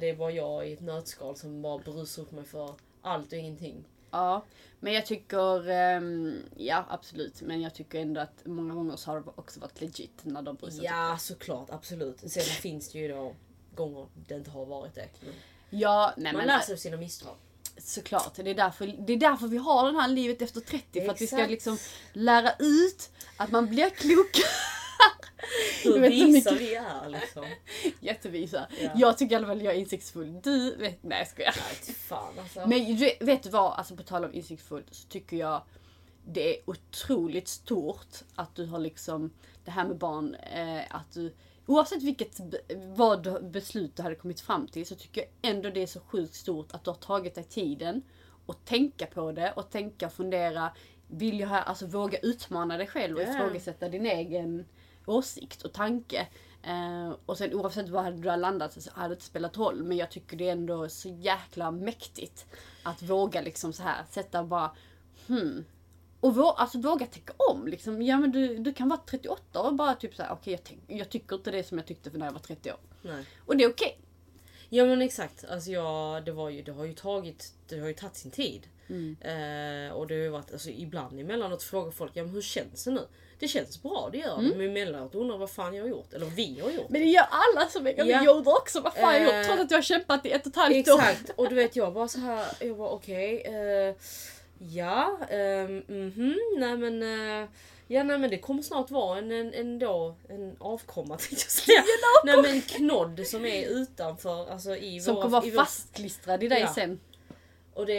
[0.00, 3.38] det är bara jag i ett nötskal som bara brusar upp mig för allt och
[3.38, 3.84] ingenting.
[4.10, 4.44] Ja,
[4.80, 9.20] men jag tycker, ehm, ja absolut, men jag tycker ändå att många gånger så har
[9.20, 10.84] det också varit legit när de brusat upp.
[10.84, 12.20] Ja såklart, absolut.
[12.30, 13.32] Sen finns det ju då
[13.74, 15.08] gånger det inte har varit det.
[15.20, 15.32] Men
[15.70, 17.36] Ja, nej man men lär sig av sina misstag.
[17.78, 18.34] såklart.
[18.34, 21.00] Det är, därför, det är därför vi har det här livet efter 30.
[21.00, 21.78] För att vi ska liksom
[22.12, 24.30] lära ut att man blir klok.
[25.84, 27.46] Hur visa vi är liksom.
[28.00, 28.66] Jättevisa.
[28.80, 28.90] Ja.
[28.94, 30.40] Jag tycker i alla fall jag är insiktsfull.
[30.42, 31.54] Du vet, nej jag skojar.
[31.56, 32.66] Nej fan alltså.
[32.66, 35.62] Men vet du vad, alltså på tal om insiktsfull så tycker jag
[36.26, 39.30] det är otroligt stort att du har liksom
[39.64, 41.34] det här med barn, eh, att du
[41.66, 42.40] oavsett vilket
[42.96, 46.34] vad beslut du hade kommit fram till så tycker jag ändå det är så sjukt
[46.34, 48.02] stort att du har tagit dig tiden
[48.46, 50.72] och tänka på det och tänka och fundera.
[51.08, 54.64] Vill jag alltså våga utmana dig själv och ifrågasätta din egen
[55.06, 56.28] åsikt och tanke.
[56.62, 59.82] Eh, och sen oavsett vad du har landat så hade det inte spelat roll.
[59.84, 62.46] Men jag tycker det är ändå så jäkla mäktigt
[62.82, 64.70] att våga liksom så här sätta bara
[65.26, 65.64] hmm.
[66.26, 67.68] Och vå, alltså våga tänka om.
[67.68, 68.02] Liksom.
[68.02, 70.84] Ja, men du, du kan vara 38 och bara typ så här, okej jag, tänk-
[71.00, 72.78] jag tycker inte det som jag tyckte för när jag var 30 år.
[73.02, 73.24] Nej.
[73.46, 73.98] Och det är okej.
[74.68, 75.44] Ja men exakt.
[75.50, 78.68] Alltså jag, det, var ju, det har ju tagit det har ju tagit sin tid.
[78.88, 79.16] Mm.
[79.20, 82.84] Eh, och det har ju varit, alltså, ibland emellanåt frågar folk ja, men hur känns
[82.84, 83.00] det nu?
[83.38, 84.44] Det känns bra, det gör det.
[84.46, 84.58] Mm.
[84.58, 86.12] Men emellanåt undrar vad fan jag har gjort.
[86.12, 86.88] Eller vi har gjort.
[86.88, 88.22] Men det gör alla som är Ja.
[88.22, 88.80] gravid också.
[88.80, 89.32] Vad fan har jag gjort?
[89.34, 90.98] Eh, Trots att jag har kämpat i ett och ett halvt år.
[91.00, 93.40] Exakt, och du vet jag bara så här, jag bara okej.
[93.42, 93.94] eh,
[94.58, 97.02] ja, um, mhm, nej men.
[97.42, 97.48] eh,
[97.88, 101.50] ja nej men det kommer snart vara en, en, en, då, en avkomma tänkte jag
[101.50, 101.84] säga.
[102.24, 106.42] Nej men en knodd som är utanför, alltså i Som våra, kommer vara vår- fastklistrad
[106.42, 106.74] i dig Ja.
[106.74, 107.00] sen.
[107.74, 107.92] Och det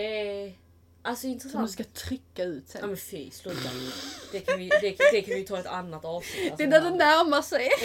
[0.43, 0.53] är
[1.01, 1.71] alltså Som du intressant.
[1.71, 2.87] ska trycka ut Ja sen.
[2.89, 3.69] men fy, sluta.
[4.31, 6.43] Det kan vi, det, det kan vi ta ett annat avsnitt.
[6.43, 7.69] Det Alltså, är när det närmar sig.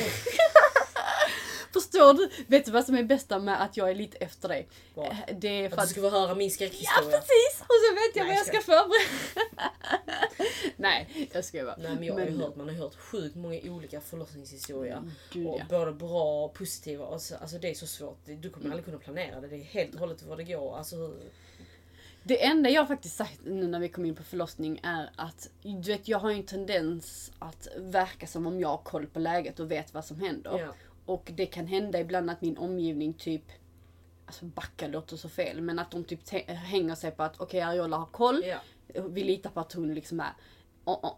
[1.73, 2.31] Förstår du?
[2.47, 4.69] Vet du vad som är bästa med att jag är lite efter dig?
[4.95, 5.07] Vad?
[5.07, 7.11] Eh, Det är för Att du ska få höra min Ja skräckhistoria.
[7.19, 7.61] precis!
[7.61, 9.71] Och så vet jag Nej, vad jag ska förbereda.
[10.77, 11.77] Nej, jag skojar bara.
[11.77, 14.97] Nej men jag har ju Men- hört, man har hört sjukt många olika förlossningshistorier.
[14.97, 15.65] Mm, Gud, och ja.
[15.79, 17.07] Både bra och positiva.
[17.07, 18.19] Alltså det är så svårt.
[18.25, 19.49] Du kommer aldrig kunna planera det.
[19.49, 20.77] Det är helt och hållet vad det går.
[20.79, 21.31] Alltså, hur-
[22.23, 25.93] Det enda jag faktiskt sagt nu när vi kom in på förlossning är att du
[25.93, 29.61] vet, jag har ju en tendens att verka som om jag har koll på läget
[29.61, 30.59] och vet vad som händer.
[30.59, 30.75] ja.
[31.07, 33.43] Och det kan hända ibland att min omgivning typ
[34.27, 37.97] Alltså backa låter så fel men att de typ hänger sig på att okej Ariola
[37.97, 38.45] har koll.
[38.45, 38.59] Ja.
[39.09, 40.33] Vi litar på att hon liksom är.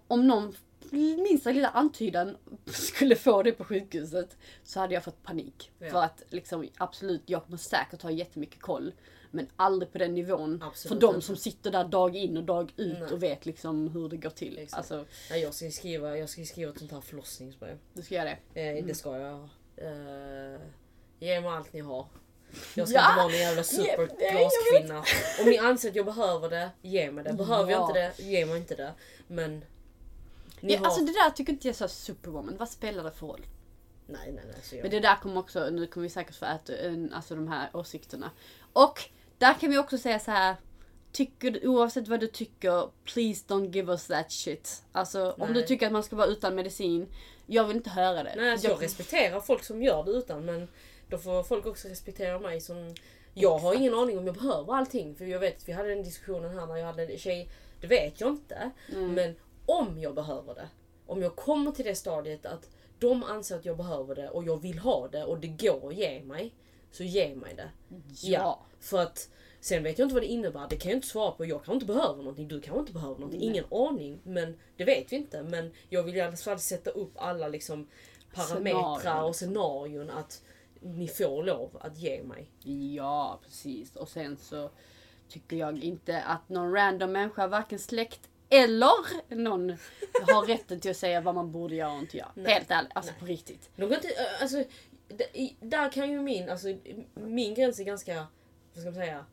[0.09, 0.55] Om någon
[0.91, 5.71] minsta lilla antydan skulle få det på sjukhuset så hade jag fått panik.
[5.79, 5.91] Ja.
[5.91, 8.93] För att liksom absolut, jag kommer säkert ha jättemycket koll.
[9.31, 10.63] Men aldrig på den nivån.
[10.63, 13.13] Absolut för de som sitter där dag in och dag ut Nej.
[13.13, 14.59] och vet liksom hur det går till.
[14.59, 14.79] Exakt.
[14.79, 17.79] Alltså, Nej, jag ska skriva, jag ska skriva ett sånt här förlossningsbrev.
[17.95, 18.61] du ska göra det.
[18.61, 18.87] Eh, Mm.
[18.87, 19.49] Det ska jag.
[19.77, 20.61] Eh,
[21.21, 22.07] ge mig allt ni har.
[22.75, 23.05] Jag ska Ja!
[23.09, 25.05] inte vara någon jävla jag superglaskvinna.
[25.41, 27.33] Om ni anser att jag behöver det, ge mig det.
[27.33, 27.87] Behöver jag Ja.
[27.89, 28.93] inte det, ge mig inte det.
[29.27, 29.65] Men
[30.61, 30.87] ni Ja, har...
[30.87, 32.57] Alltså det där tycker inte jag är så superwoman.
[32.57, 33.47] Vad spelar det för roll?
[34.07, 34.57] nej, nej, nej.
[34.63, 34.83] Så jag...
[34.83, 36.73] Men det där kommer också, nu kommer vi säkert få äta
[37.13, 38.31] alltså de här åsikterna.
[38.73, 39.01] Och
[39.39, 40.57] där kan vi också säga så här.
[41.13, 44.83] Tycker oavsett vad du tycker, please don't give us that shit.
[44.93, 45.53] Alltså om Nej.
[45.55, 47.07] du tycker att man ska vara utan medicin,
[47.47, 48.33] jag vill inte höra det.
[48.37, 50.69] Nej, alltså jag respekterar folk som gör det utan men
[51.09, 52.95] då får folk också respektera mig som...
[53.37, 55.15] Jag har ingen aning om jag behöver allting.
[55.15, 57.49] För jag vet, vi hade den diskussionen här när jag hade en tjej.
[57.81, 58.71] Det vet jag inte.
[58.93, 59.15] Mm.
[59.15, 60.69] Men om jag behöver det.
[61.07, 64.63] Om jag kommer till det stadiet att de anser att jag behöver det och jag
[64.63, 66.55] vill ha det och det går att ge mig.
[66.91, 67.71] Så ge mig det.
[68.23, 68.67] Ja.
[68.81, 69.29] För att
[69.65, 70.67] sen vet jag inte vad det innebär.
[70.71, 71.45] Det kan jag inte svara på.
[71.45, 72.49] Jag kan inte behöva någonting.
[72.49, 73.41] Du kan inte behöva någonting.
[73.41, 74.21] Ingen aning.
[74.25, 75.43] Men det vet vi inte.
[75.43, 77.89] Men jag vill i alla fall sätta upp alla liksom
[78.35, 80.43] parametrar Scenarion, och scenarion att
[80.81, 82.51] ni får lov att ge mig.
[82.95, 83.97] Ja, precis.
[83.97, 84.71] Och sen så
[85.29, 89.71] tycker jag inte att någon random människa, varken släkt eller någon,
[90.27, 92.33] har rätten till att säga vad man borde göra och inte göra.
[92.35, 92.53] Nej.
[92.53, 93.71] Helt ärligt, alltså på riktigt.
[93.77, 94.65] Äh, alltså,
[95.61, 96.69] där kan ju min, alltså,
[97.15, 98.15] min gräns är ganska,
[98.75, 99.25] vad ska man säga,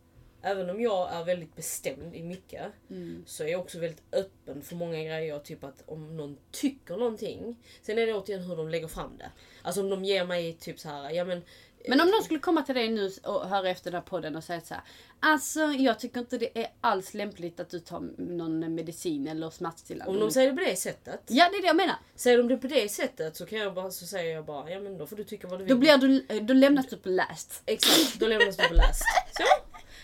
[0.43, 3.23] även om jag är väldigt bestämd i mycket Mm.
[3.27, 5.39] så är jag också väldigt öppen för många grejer.
[5.39, 7.55] Typ att om någon tycker någonting.
[7.81, 9.31] Sen är det återigen hur de lägger fram det.
[9.61, 11.41] Alltså om de ger mig typ så här, ja men
[11.87, 14.43] Men om någon skulle komma till dig nu och höra efter den här podden och
[14.43, 14.83] säga så här.
[15.19, 20.11] Alltså jag tycker inte det är alls lämpligt att du tar någon medicin eller smärtstillande.
[20.13, 21.21] om de säger det på det sättet.
[21.27, 21.95] Ja det är det jag menar.
[22.15, 24.79] Säger de det på det sättet så kan jag bara, så säger jag bara, ja
[24.79, 25.73] men då får du tycka vad du vill.
[25.73, 27.61] Då, blir du, då lämnas du på last.
[27.65, 29.03] Exakt, då lämnas du på läst.
[29.37, 29.43] Så.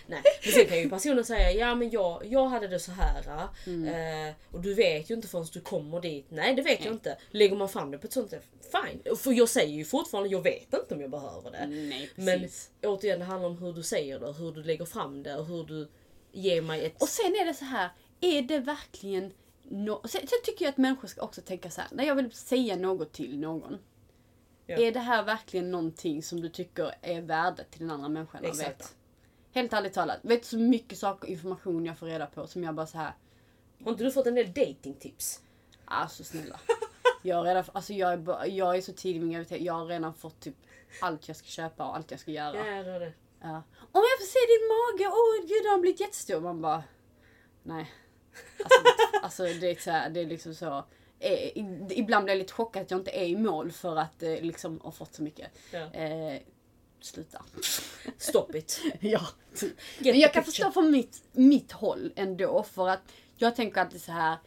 [0.07, 3.47] Nej, men sen kan ju personen säga ja men jag, jag hade det så här
[3.65, 6.25] eh, och du vet ju inte förrän du kommer dit.
[6.29, 7.17] Nej det vet jag inte.
[7.31, 9.15] Lägger man fram det på ett sånt sätt, fine.
[9.15, 11.67] För jag säger ju fortfarande jag vet inte om jag behöver det.
[11.67, 12.49] Nej Men
[12.83, 15.63] återigen det handlar om hur du säger det, hur du lägger fram det och hur
[15.63, 15.89] du
[16.31, 17.01] ger mig ett...
[17.01, 17.89] Och sen är det så här.
[18.21, 21.89] Är det verkligen no sen, sen tycker jag att människor ska också tänka så här.
[21.93, 23.77] När jag vill säga något till någon.
[24.65, 24.77] Ja.
[24.77, 28.59] Är det här verkligen någonting som du tycker är värdet till den andra människan att
[28.59, 28.85] veta?
[29.57, 30.19] Helt ärligt talat.
[30.21, 33.13] Vet du så mycket saker information jag får reda på som jag bara så här.
[33.83, 35.41] Har inte du fått en del datingtips?
[35.85, 36.59] Alltså snälla.
[37.21, 39.61] Jag, redan, alltså jag, är, bara- jag är så tidig i min graviditet.
[39.61, 40.55] Jag har redan fått typ
[41.01, 42.57] allt jag ska köpa och allt jag ska göra.
[42.71, 43.13] Ja, det.
[43.41, 43.55] Ja.
[43.91, 46.41] Om jag får se din mage, åh gud den har blivit jättestor.
[46.41, 46.83] Man bara,
[47.63, 47.91] nej.
[48.63, 48.79] Alltså,
[49.23, 50.85] alltså det, är så här, det är liksom så.
[51.19, 51.51] Eh,
[51.89, 54.79] ibland blir jag lite chockad att jag inte är i mål för att eh, liksom
[54.79, 55.51] ha fått så mycket.
[55.71, 55.79] Ja.
[55.93, 56.41] Eh,
[56.99, 57.45] sluta.
[58.17, 58.81] Stop it.
[58.99, 59.27] ja.
[59.61, 63.01] Get Men jag kan förstå från mitt, mitt håll ändå för att
[63.35, 64.37] jag tänker alltid så här.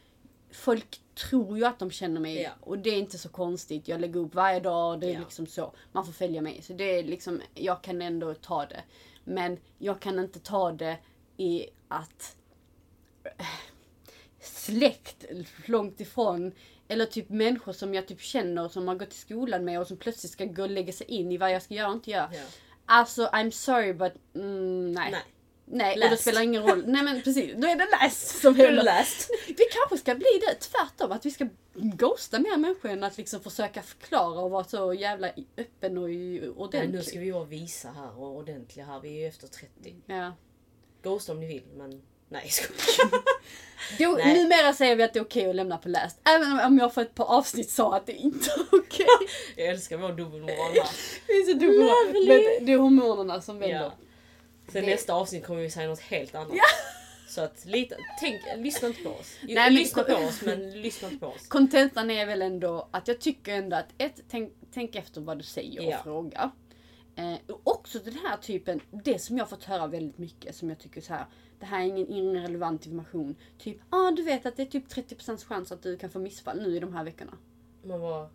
[0.53, 2.51] Folk tror ju att de känner mig Ja.
[2.61, 3.89] och det är inte så konstigt.
[3.89, 5.21] Jag lägger upp varje dag och det är Ja.
[5.21, 5.75] liksom så.
[5.93, 6.63] Man får följa mig.
[6.63, 8.83] Så det är liksom, jag kan ändå ta det.
[9.25, 10.99] Men jag kan inte ta det
[11.37, 12.37] i att
[13.25, 13.47] eh,
[14.41, 15.25] släkt
[15.67, 16.53] långt ifrån
[16.91, 19.97] eller typ människor som jag typ känner som har gått i skolan med och som
[19.97, 22.31] plötsligt ska gå och lägga sig in i vad jag ska göra och inte göra.
[22.33, 22.43] Ja.
[22.87, 25.11] Alltså I'm sorry but mm, nej.
[25.13, 25.23] Nej.
[25.73, 26.23] Nej, och det Läst.
[26.23, 26.85] spelar ingen roll.
[26.87, 28.83] Nej men precis, då är det läst som gäller.
[28.83, 29.31] läst?
[29.49, 33.41] Vi kanske ska bli det tvärtom, att vi ska ghosta mer människor än att liksom
[33.41, 36.93] försöka förklara och vara så jävla öppen och Nej, ordentlig.
[36.93, 39.01] nu ska vi vara visa här och ordentliga här.
[39.01, 39.95] Vi är ju efter 30.
[40.07, 40.33] Ja.
[41.03, 42.51] Ghosta om ni vill men nej
[43.99, 44.43] jag Nej.
[44.43, 46.21] numera säger vi att det är okej att lämna på läst.
[46.25, 49.07] Även om jag för ett par avsnitt sa att det inte är okej.
[49.57, 50.73] Jag älskar vår dubbelmoral.
[51.27, 51.53] Det är så.
[52.13, 52.27] Lovely.
[52.57, 53.77] Men Det är hormonerna som vänder.
[53.81, 53.93] Ja.
[54.73, 56.53] Sen Det- nästa avsnitt kommer vi säga något helt annat.
[57.29, 59.37] Så att lita, tänk, lyssna inte på oss.
[59.43, 61.49] Nej, men- lyssna på oss men lyssna inte på oss.
[61.49, 65.45] Kontentan är väl ändå att jag tycker ändå att ett, tänk, tänk efter vad du
[65.45, 65.99] säger och Ja.
[66.03, 66.51] fråga.
[67.17, 70.79] Eh, och också den här typen, det som jag fått höra väldigt mycket som jag
[70.79, 71.27] tycker så här.
[71.61, 73.37] Det här är ingen, ingen relevant information.
[73.59, 76.19] Typ, ja ah, du vet att det är typ 30% chans att du kan få
[76.19, 77.33] missfall nu i de här veckorna.
[77.85, 78.31] Man bara,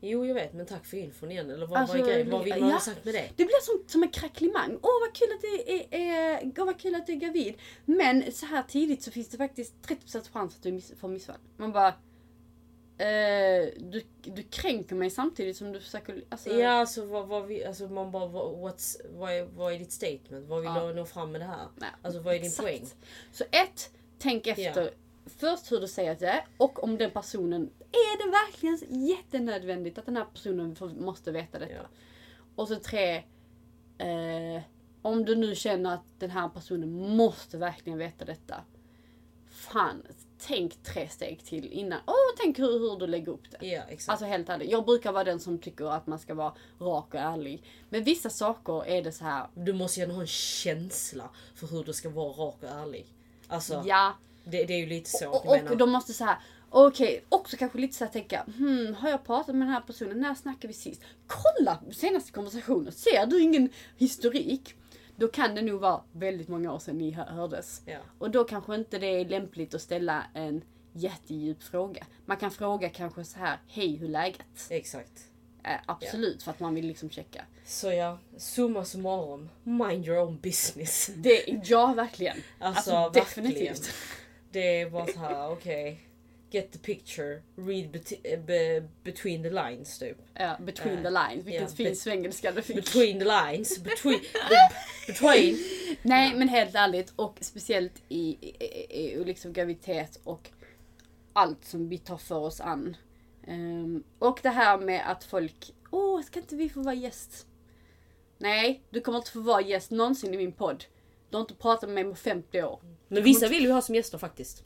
[0.00, 1.50] jo jag vet men tack för infon igen.
[1.50, 2.30] Eller vad, Alltså, vad är grejen?
[2.30, 2.74] Vad vill man ja.
[2.74, 3.30] ha sagt med det?
[3.36, 4.78] Det blir som, som en kracklimang.
[4.82, 7.54] Åh vad kul att du är, är, åh, vad kul att du är gravid.
[7.84, 11.38] Men så här tidigt så finns det faktiskt 30% chans att du miss, får missfall.
[11.56, 11.94] Man bara...
[13.00, 16.24] Eh, du, du kränker mig samtidigt som du försöker...
[16.28, 19.78] Alltså, Ja alltså vad, vad vi, alltså man bara, vad, what's, vad, är, vad är
[19.78, 20.48] ditt statement?
[20.48, 20.86] Vad vill Ja.
[20.88, 21.66] du nå fram med det här?
[21.76, 22.68] Nej, Alltså vad är din exakt.
[22.68, 22.86] poäng?
[23.32, 24.90] Så ett, tänk efter
[25.26, 29.98] först hur du säger att det är och om den personen, är det verkligen jättenödvändigt
[29.98, 31.72] att den här personen får, måste veta detta?
[31.72, 31.82] Ja.
[32.54, 33.16] Och så tre,
[33.98, 34.62] eh,
[35.02, 38.64] om du nu känner att den här personen måste verkligen veta detta.
[39.50, 40.02] Fan,
[40.46, 41.98] tänk tre steg till innan.
[42.04, 43.66] Och tänk hur, hur du lägger upp det.
[43.66, 44.08] Ja exakt.
[44.08, 47.20] Alltså helt ärligt, jag brukar vara den som tycker att man ska vara rak och
[47.20, 47.62] ärlig.
[47.88, 49.46] Men vissa saker är det så här.
[49.54, 53.06] du måste ju ändå ha en känsla för hur du ska vara rak och ärlig.
[53.48, 54.14] Alltså ja,
[54.44, 55.70] det, det är ju lite så och, menar.
[55.70, 56.38] och de måste så här.
[56.72, 60.20] Okej, också kanske lite så här tänka, hmm, har jag pratat med den här personen?
[60.20, 61.02] När snackade vi sist?
[61.26, 64.74] Kolla senaste konversationen, ser du ingen historik?
[65.20, 67.82] Då kan det nog vara väldigt många år sedan ni hö- hördes.
[67.86, 67.98] Ja.
[68.18, 70.62] Och då kanske inte det är lämpligt att ställa en
[70.92, 72.06] jättedjup fråga.
[72.26, 74.66] Man kan fråga kanske så här, hej hur är läget?
[74.70, 75.12] Exakt.
[75.64, 77.44] Eh, absolut, för att man vill liksom checka.
[77.64, 79.48] Så ja, summa summarum.
[79.62, 81.10] Mind your own business.
[81.16, 82.36] Det, ja, verkligen.
[82.58, 83.50] Alltså, Alltså, verkligen.
[83.50, 83.94] definitivt.
[84.50, 86.00] Det var så här, okej.
[86.50, 90.16] Get the picture, read bet- eh, be- between the lines typ.
[90.34, 91.46] Ja, between Eh, the lines.
[91.46, 92.76] Vilken ja, fin svengelska du fick.
[92.76, 94.20] Between the lines, between...
[94.20, 94.70] be-
[95.06, 95.58] between.
[96.02, 98.54] Nej men helt ärligt och speciellt i, i,
[98.90, 100.50] i, i liksom graviditet och
[101.32, 102.96] allt som vi tar för oss an.
[103.46, 107.46] Ehm, och det här med att folk, åh ska inte vi få vara gäst?
[108.38, 110.84] Nej, du kommer inte få vara gäst någonsin i min podd.
[111.30, 112.80] Du har inte pratat med mig på 50 år.
[113.08, 114.64] Men vissa vill ju ha som gäster faktiskt.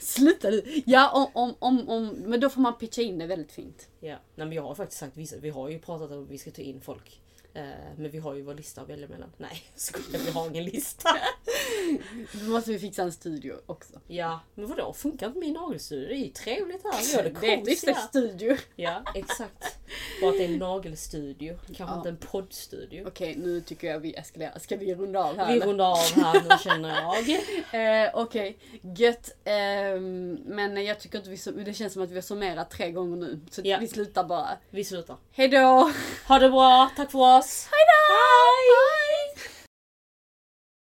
[0.00, 0.82] Sluta du!
[0.86, 3.88] Ja, om, om, om, om, men då får man pitcha in det väldigt fint.
[4.00, 4.16] Ja.
[4.34, 6.50] Nej men jag har faktiskt sagt vissa, vi har ju pratat om att vi ska
[6.50, 7.21] ta in folk.
[7.54, 7.62] Eh,
[7.96, 9.32] men vi har ju vår lista att välja mellan.
[9.36, 11.08] Nej, skojar, vi har ingen lista.
[12.32, 13.92] Då måste vi fixa en studio också.
[14.06, 14.92] Ja, men vadå?
[14.92, 16.08] Funkar inte min nagelstudio?
[16.08, 17.00] Det är ju trevligt här.
[17.10, 18.56] Vi har det Det är studio.
[18.76, 19.78] Ja, exakt.
[20.20, 21.58] Bara att det är en nagelstudio.
[21.66, 21.96] Kanske Ja.
[21.96, 23.06] inte en poddstudio.
[23.06, 24.58] Okej, nu tycker jag vi eskalerar.
[24.58, 25.66] Ska vi runda av här Vi eller?
[25.66, 27.12] rundar av här nu känner jag.
[27.72, 28.58] Eh, Okej,
[28.96, 29.36] gött.
[29.44, 33.16] Ehm, men jag tycker inte vi, det känns som att vi har summerat tre gånger
[33.16, 33.40] nu.
[33.50, 33.78] Så Ja.
[33.80, 34.48] vi slutar bara.
[34.70, 35.16] Vi slutar.
[35.32, 35.92] Hejdå!
[36.28, 37.41] Ha det bra, tack för oss!
[37.42, 38.02] Hejdå!
[38.08, 39.01] Hej!